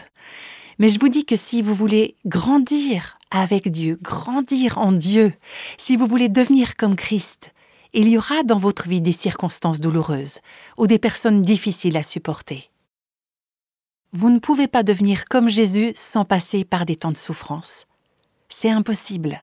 Mais 0.79 0.89
je 0.89 0.99
vous 0.99 1.09
dis 1.09 1.25
que 1.25 1.35
si 1.35 1.61
vous 1.61 1.73
voulez 1.73 2.15
grandir 2.25 3.17
avec 3.31 3.69
Dieu, 3.69 3.97
grandir 4.01 4.77
en 4.77 4.91
Dieu, 4.91 5.33
si 5.77 5.95
vous 5.95 6.05
voulez 6.05 6.29
devenir 6.29 6.75
comme 6.75 6.95
Christ, 6.95 7.53
il 7.93 8.07
y 8.07 8.17
aura 8.17 8.43
dans 8.43 8.57
votre 8.57 8.87
vie 8.87 9.01
des 9.01 9.13
circonstances 9.13 9.79
douloureuses 9.79 10.39
ou 10.77 10.87
des 10.87 10.99
personnes 10.99 11.41
difficiles 11.41 11.97
à 11.97 12.03
supporter. 12.03 12.69
Vous 14.11 14.29
ne 14.29 14.39
pouvez 14.39 14.67
pas 14.67 14.83
devenir 14.83 15.25
comme 15.25 15.49
Jésus 15.49 15.93
sans 15.95 16.25
passer 16.25 16.63
par 16.63 16.85
des 16.85 16.95
temps 16.95 17.11
de 17.11 17.17
souffrance. 17.17 17.87
C'est 18.49 18.69
impossible. 18.69 19.41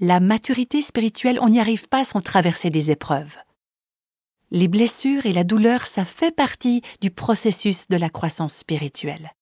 La 0.00 0.20
maturité 0.20 0.82
spirituelle, 0.82 1.38
on 1.40 1.48
n'y 1.48 1.60
arrive 1.60 1.88
pas 1.88 2.04
sans 2.04 2.20
traverser 2.20 2.70
des 2.70 2.90
épreuves. 2.90 3.36
Les 4.50 4.68
blessures 4.68 5.26
et 5.26 5.32
la 5.32 5.44
douleur, 5.44 5.86
ça 5.86 6.04
fait 6.04 6.34
partie 6.34 6.82
du 7.00 7.10
processus 7.10 7.88
de 7.88 7.96
la 7.96 8.10
croissance 8.10 8.54
spirituelle. 8.54 9.32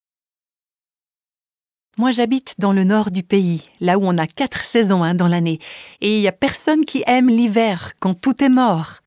Moi, 1.97 2.11
j'habite 2.11 2.55
dans 2.59 2.73
le 2.73 2.85
nord 2.85 3.11
du 3.11 3.23
pays, 3.23 3.69
là 3.81 3.99
où 3.99 4.05
on 4.05 4.19
a 4.19 4.27
quatre 4.27 4.65
saisons 4.65 5.03
hein, 5.03 5.15
dans 5.15 5.29
l'année, 5.29 5.61
et 6.01 6.17
il 6.17 6.21
n'y 6.21 6.29
a 6.29 6.33
personne 6.33 6.85
qui 6.85 7.05
aime 7.07 7.29
l'hiver 7.29 7.93
quand 8.01 8.15
tout 8.15 8.43
est 8.43 8.49
mort. 8.49 9.01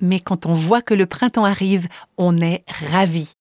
Mais 0.00 0.20
quand 0.20 0.46
on 0.46 0.52
voit 0.52 0.82
que 0.82 0.94
le 0.94 1.06
printemps 1.06 1.44
arrive, 1.44 1.88
on 2.16 2.38
est 2.38 2.64
ravi, 2.68 3.32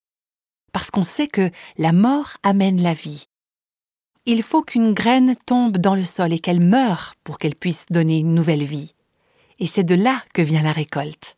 parce 0.74 0.92
qu'on 0.92 1.04
sait 1.04 1.28
que 1.28 1.50
la 1.78 1.94
mort 1.94 2.38
amène 2.44 2.82
la 2.82 2.94
vie, 2.94 3.28
il 4.26 4.44
faut 4.44 4.62
qu'une 4.62 4.94
graine 4.94 5.38
tombe 5.46 5.78
dans 5.78 5.96
le 5.96 6.04
sol 6.04 6.34
et 6.34 6.40
qu'elle 6.40 6.60
meure 6.60 7.16
pour 7.24 7.38
qu'elle 7.38 7.56
puisse 7.56 7.86
donner 7.90 8.20
une 8.20 8.36
nouvelle 8.36 8.66
vie. 8.66 8.94
Et 9.60 9.68
c'est 9.68 9.86
de 9.86 9.96
là 9.96 10.22
que 10.34 10.42
vient 10.42 10.64
la 10.64 10.74
récolte. 10.74 11.38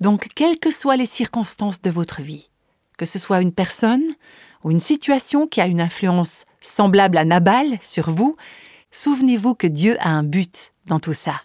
Donc, 0.00 0.28
quelles 0.34 0.58
que 0.58 0.70
soient 0.70 0.96
les 0.96 1.06
circonstances 1.06 1.82
de 1.82 1.90
votre 1.90 2.22
vie, 2.22 2.48
que 3.02 3.06
ce 3.06 3.18
soit 3.18 3.40
une 3.40 3.50
personne 3.50 4.14
ou 4.62 4.70
une 4.70 4.78
situation 4.78 5.48
qui 5.48 5.60
a 5.60 5.66
une 5.66 5.80
influence 5.80 6.44
semblable 6.60 7.18
à 7.18 7.24
Nabal 7.24 7.76
sur 7.80 8.10
vous, 8.10 8.36
souvenez-vous 8.92 9.56
que 9.56 9.66
Dieu 9.66 9.96
a 9.98 10.10
un 10.10 10.22
but 10.22 10.72
dans 10.86 11.00
tout 11.00 11.12
ça. 11.12 11.42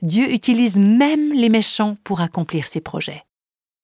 Dieu 0.00 0.32
utilise 0.32 0.76
même 0.76 1.34
les 1.34 1.50
méchants 1.50 1.98
pour 2.02 2.22
accomplir 2.22 2.66
ses 2.66 2.80
projets. 2.80 3.26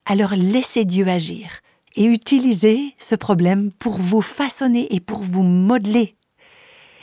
Alors 0.06 0.32
laissez 0.34 0.86
Dieu 0.86 1.06
agir 1.06 1.60
et 1.96 2.06
utilisez 2.06 2.94
ce 2.96 3.14
problème 3.14 3.72
pour 3.72 3.98
vous 3.98 4.22
façonner 4.22 4.86
et 4.94 5.00
pour 5.00 5.18
vous 5.18 5.42
modeler. 5.42 6.16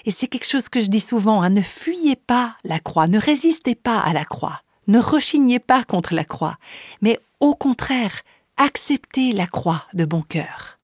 Et 0.05 0.11
c'est 0.11 0.25
quelque 0.25 0.49
chose 0.49 0.69
que 0.69 0.79
je 0.79 0.89
dis 0.89 1.01
souvent, 1.01 1.43
hein, 1.43 1.51
ne 1.51 1.61
fuyez 1.61 2.15
pas 2.15 2.55
la 2.63 2.79
croix, 2.79 3.07
ne 3.07 3.19
résistez 3.19 3.75
pas 3.75 3.99
à 3.99 4.11
la 4.13 4.25
croix, 4.25 4.63
ne 4.87 4.97
rechignez 4.97 5.59
pas 5.59 5.83
contre 5.83 6.15
la 6.15 6.23
croix, 6.23 6.57
mais 7.03 7.19
au 7.39 7.53
contraire, 7.53 8.23
acceptez 8.59 9.31
la 9.31 9.47
croix 9.47 9.85
de 9.93 10.03
bon 10.05 10.21
cœur. 10.21 10.79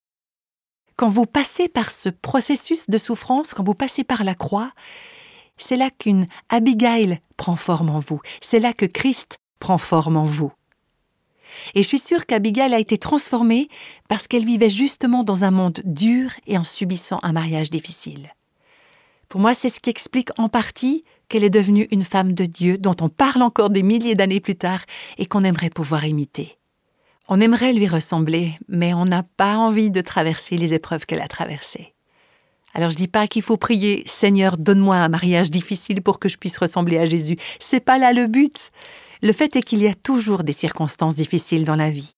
Quand 0.95 1.09
vous 1.09 1.25
passez 1.25 1.67
par 1.67 1.91
ce 1.91 2.07
processus 2.07 2.89
de 2.89 2.97
souffrance, 2.97 3.53
quand 3.53 3.65
vous 3.65 3.75
passez 3.75 4.05
par 4.05 4.23
la 4.23 4.33
croix, 4.33 4.71
c'est 5.57 5.75
là 5.75 5.89
qu'une 5.91 6.27
Abigail 6.47 7.19
prend 7.35 7.57
forme 7.57 7.89
en 7.89 7.99
vous, 7.99 8.21
c'est 8.41 8.61
là 8.61 8.71
que 8.73 8.85
Christ 8.85 9.37
prend 9.59 9.77
forme 9.77 10.15
en 10.15 10.23
vous. 10.23 10.53
Et 11.75 11.83
je 11.83 11.87
suis 11.87 11.99
sûre 11.99 12.25
qu'Abigail 12.25 12.73
a 12.73 12.79
été 12.79 12.97
transformée 12.97 13.67
parce 14.07 14.27
qu'elle 14.27 14.45
vivait 14.45 14.69
justement 14.69 15.23
dans 15.23 15.43
un 15.43 15.51
monde 15.51 15.81
dur 15.83 16.31
et 16.47 16.57
en 16.57 16.63
subissant 16.63 17.19
un 17.23 17.33
mariage 17.33 17.69
difficile. 17.69 18.33
Pour 19.27 19.41
moi, 19.41 19.53
c'est 19.53 19.69
ce 19.69 19.81
qui 19.81 19.89
explique 19.89 20.29
en 20.39 20.47
partie 20.47 21.03
qu'elle 21.27 21.43
est 21.43 21.49
devenue 21.49 21.87
une 21.91 22.03
femme 22.03 22.33
de 22.33 22.45
Dieu 22.45 22.77
dont 22.77 22.95
on 23.01 23.09
parle 23.09 23.41
encore 23.41 23.69
des 23.69 23.83
milliers 23.83 24.15
d'années 24.15 24.39
plus 24.39 24.55
tard 24.55 24.85
et 25.17 25.25
qu'on 25.25 25.43
aimerait 25.43 25.69
pouvoir 25.69 26.05
imiter. 26.05 26.57
On 27.27 27.41
aimerait 27.41 27.73
lui 27.73 27.87
ressembler, 27.87 28.53
mais 28.67 28.93
on 28.93 29.05
n'a 29.05 29.23
pas 29.23 29.57
envie 29.57 29.89
de 29.89 30.01
traverser 30.01 30.57
les 30.57 30.75
épreuves 30.75 31.07
qu'elle 31.07 31.21
a 31.21 31.27
traversées. 31.27 31.95
Alors 32.75 32.91
je 32.91 32.97
dis 32.97 33.07
pas 33.07 33.27
qu'il 33.27 33.41
faut 33.41 33.57
prier 33.57 34.03
Seigneur, 34.05 34.57
donne-moi 34.57 34.97
un 34.97 35.07
mariage 35.07 35.49
difficile 35.49 36.01
pour 36.01 36.19
que 36.19 36.29
je 36.29 36.37
puisse 36.37 36.57
ressembler 36.57 36.99
à 36.99 37.05
Jésus. 37.05 37.37
C'est 37.59 37.79
pas 37.79 37.97
là 37.97 38.13
le 38.13 38.27
but. 38.27 38.69
Le 39.23 39.31
fait 39.33 39.55
est 39.55 39.63
qu'il 39.63 39.81
y 39.81 39.87
a 39.87 39.95
toujours 39.95 40.43
des 40.43 40.53
circonstances 40.53 41.15
difficiles 41.15 41.65
dans 41.65 41.77
la 41.77 41.89
vie. 41.89 42.11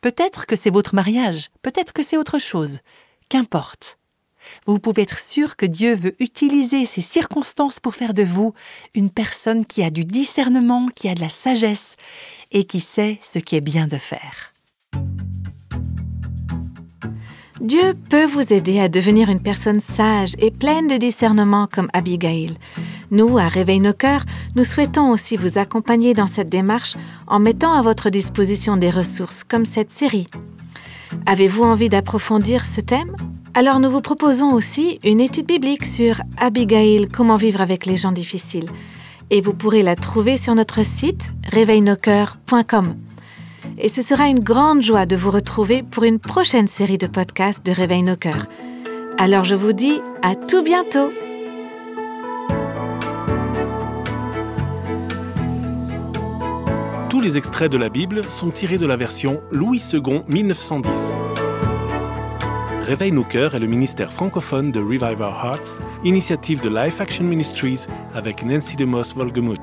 Peut-être 0.00 0.46
que 0.46 0.56
c'est 0.56 0.70
votre 0.70 0.94
mariage, 0.94 1.50
peut-être 1.62 1.92
que 1.92 2.02
c'est 2.02 2.16
autre 2.16 2.38
chose, 2.38 2.80
qu'importe. 3.28 3.98
Vous 4.66 4.78
pouvez 4.78 5.02
être 5.02 5.18
sûr 5.18 5.56
que 5.56 5.66
Dieu 5.66 5.94
veut 5.94 6.14
utiliser 6.20 6.86
ces 6.86 7.00
circonstances 7.00 7.80
pour 7.80 7.94
faire 7.94 8.14
de 8.14 8.22
vous 8.22 8.54
une 8.94 9.10
personne 9.10 9.66
qui 9.66 9.82
a 9.82 9.90
du 9.90 10.04
discernement, 10.04 10.88
qui 10.94 11.08
a 11.08 11.14
de 11.14 11.20
la 11.20 11.28
sagesse 11.28 11.96
et 12.50 12.64
qui 12.64 12.80
sait 12.80 13.18
ce 13.22 13.38
qui 13.38 13.56
est 13.56 13.60
bien 13.60 13.86
de 13.86 13.98
faire. 13.98 14.52
Dieu 17.60 17.94
peut 18.10 18.26
vous 18.26 18.52
aider 18.52 18.80
à 18.80 18.88
devenir 18.88 19.28
une 19.30 19.40
personne 19.40 19.80
sage 19.80 20.34
et 20.40 20.50
pleine 20.50 20.88
de 20.88 20.96
discernement 20.96 21.68
comme 21.72 21.88
Abigail. 21.92 22.54
Nous, 23.12 23.38
à 23.38 23.46
Réveil 23.46 23.78
nos 23.78 23.92
cœurs, 23.92 24.24
nous 24.56 24.64
souhaitons 24.64 25.10
aussi 25.10 25.36
vous 25.36 25.58
accompagner 25.58 26.12
dans 26.12 26.26
cette 26.26 26.48
démarche 26.48 26.94
en 27.28 27.38
mettant 27.38 27.72
à 27.72 27.82
votre 27.82 28.10
disposition 28.10 28.76
des 28.76 28.90
ressources 28.90 29.44
comme 29.44 29.64
cette 29.64 29.92
série. 29.92 30.26
Avez-vous 31.26 31.62
envie 31.62 31.88
d'approfondir 31.88 32.64
ce 32.64 32.80
thème? 32.80 33.14
Alors 33.54 33.80
nous 33.80 33.90
vous 33.90 34.00
proposons 34.00 34.52
aussi 34.52 34.98
une 35.04 35.20
étude 35.20 35.46
biblique 35.46 35.84
sur 35.84 36.20
Abigail, 36.38 37.08
comment 37.08 37.36
vivre 37.36 37.60
avec 37.60 37.86
les 37.86 37.96
gens 37.96 38.12
difficiles. 38.12 38.68
Et 39.30 39.40
vous 39.40 39.54
pourrez 39.54 39.82
la 39.82 39.96
trouver 39.96 40.36
sur 40.36 40.54
notre 40.54 40.84
site 40.84 41.32
réveilnoscoeurs.com. 41.50 42.94
Et 43.78 43.88
ce 43.88 44.02
sera 44.02 44.28
une 44.28 44.40
grande 44.40 44.82
joie 44.82 45.06
de 45.06 45.16
vous 45.16 45.30
retrouver 45.30 45.82
pour 45.82 46.04
une 46.04 46.18
prochaine 46.18 46.68
série 46.68 46.98
de 46.98 47.06
podcasts 47.06 47.64
de 47.64 47.72
Réveil. 47.72 48.04
Alors 49.18 49.44
je 49.44 49.54
vous 49.54 49.72
dis 49.72 50.00
à 50.22 50.34
tout 50.34 50.62
bientôt 50.62 51.10
Tous 57.12 57.20
les 57.20 57.36
extraits 57.36 57.70
de 57.70 57.76
la 57.76 57.90
Bible 57.90 58.24
sont 58.30 58.50
tirés 58.50 58.78
de 58.78 58.86
la 58.86 58.96
version 58.96 59.42
Louis 59.50 59.82
II 59.92 60.22
1910. 60.28 61.14
Réveille 62.86 63.12
nos 63.12 63.22
cœurs 63.22 63.54
est 63.54 63.58
le 63.58 63.66
ministère 63.66 64.10
francophone 64.10 64.72
de 64.72 64.80
Revive 64.80 65.20
Our 65.20 65.44
Hearts, 65.44 65.82
initiative 66.04 66.62
de 66.62 66.70
Life 66.70 67.02
Action 67.02 67.24
Ministries 67.24 67.84
avec 68.14 68.42
Nancy 68.42 68.76
DeMoss 68.76 69.14
Volgemuth. 69.14 69.60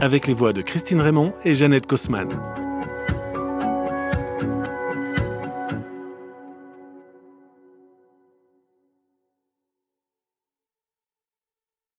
Avec 0.00 0.26
les 0.26 0.32
voix 0.32 0.54
de 0.54 0.62
Christine 0.62 1.02
Raymond 1.02 1.34
et 1.44 1.54
Jeannette 1.54 1.86
Kosman. 1.86 2.28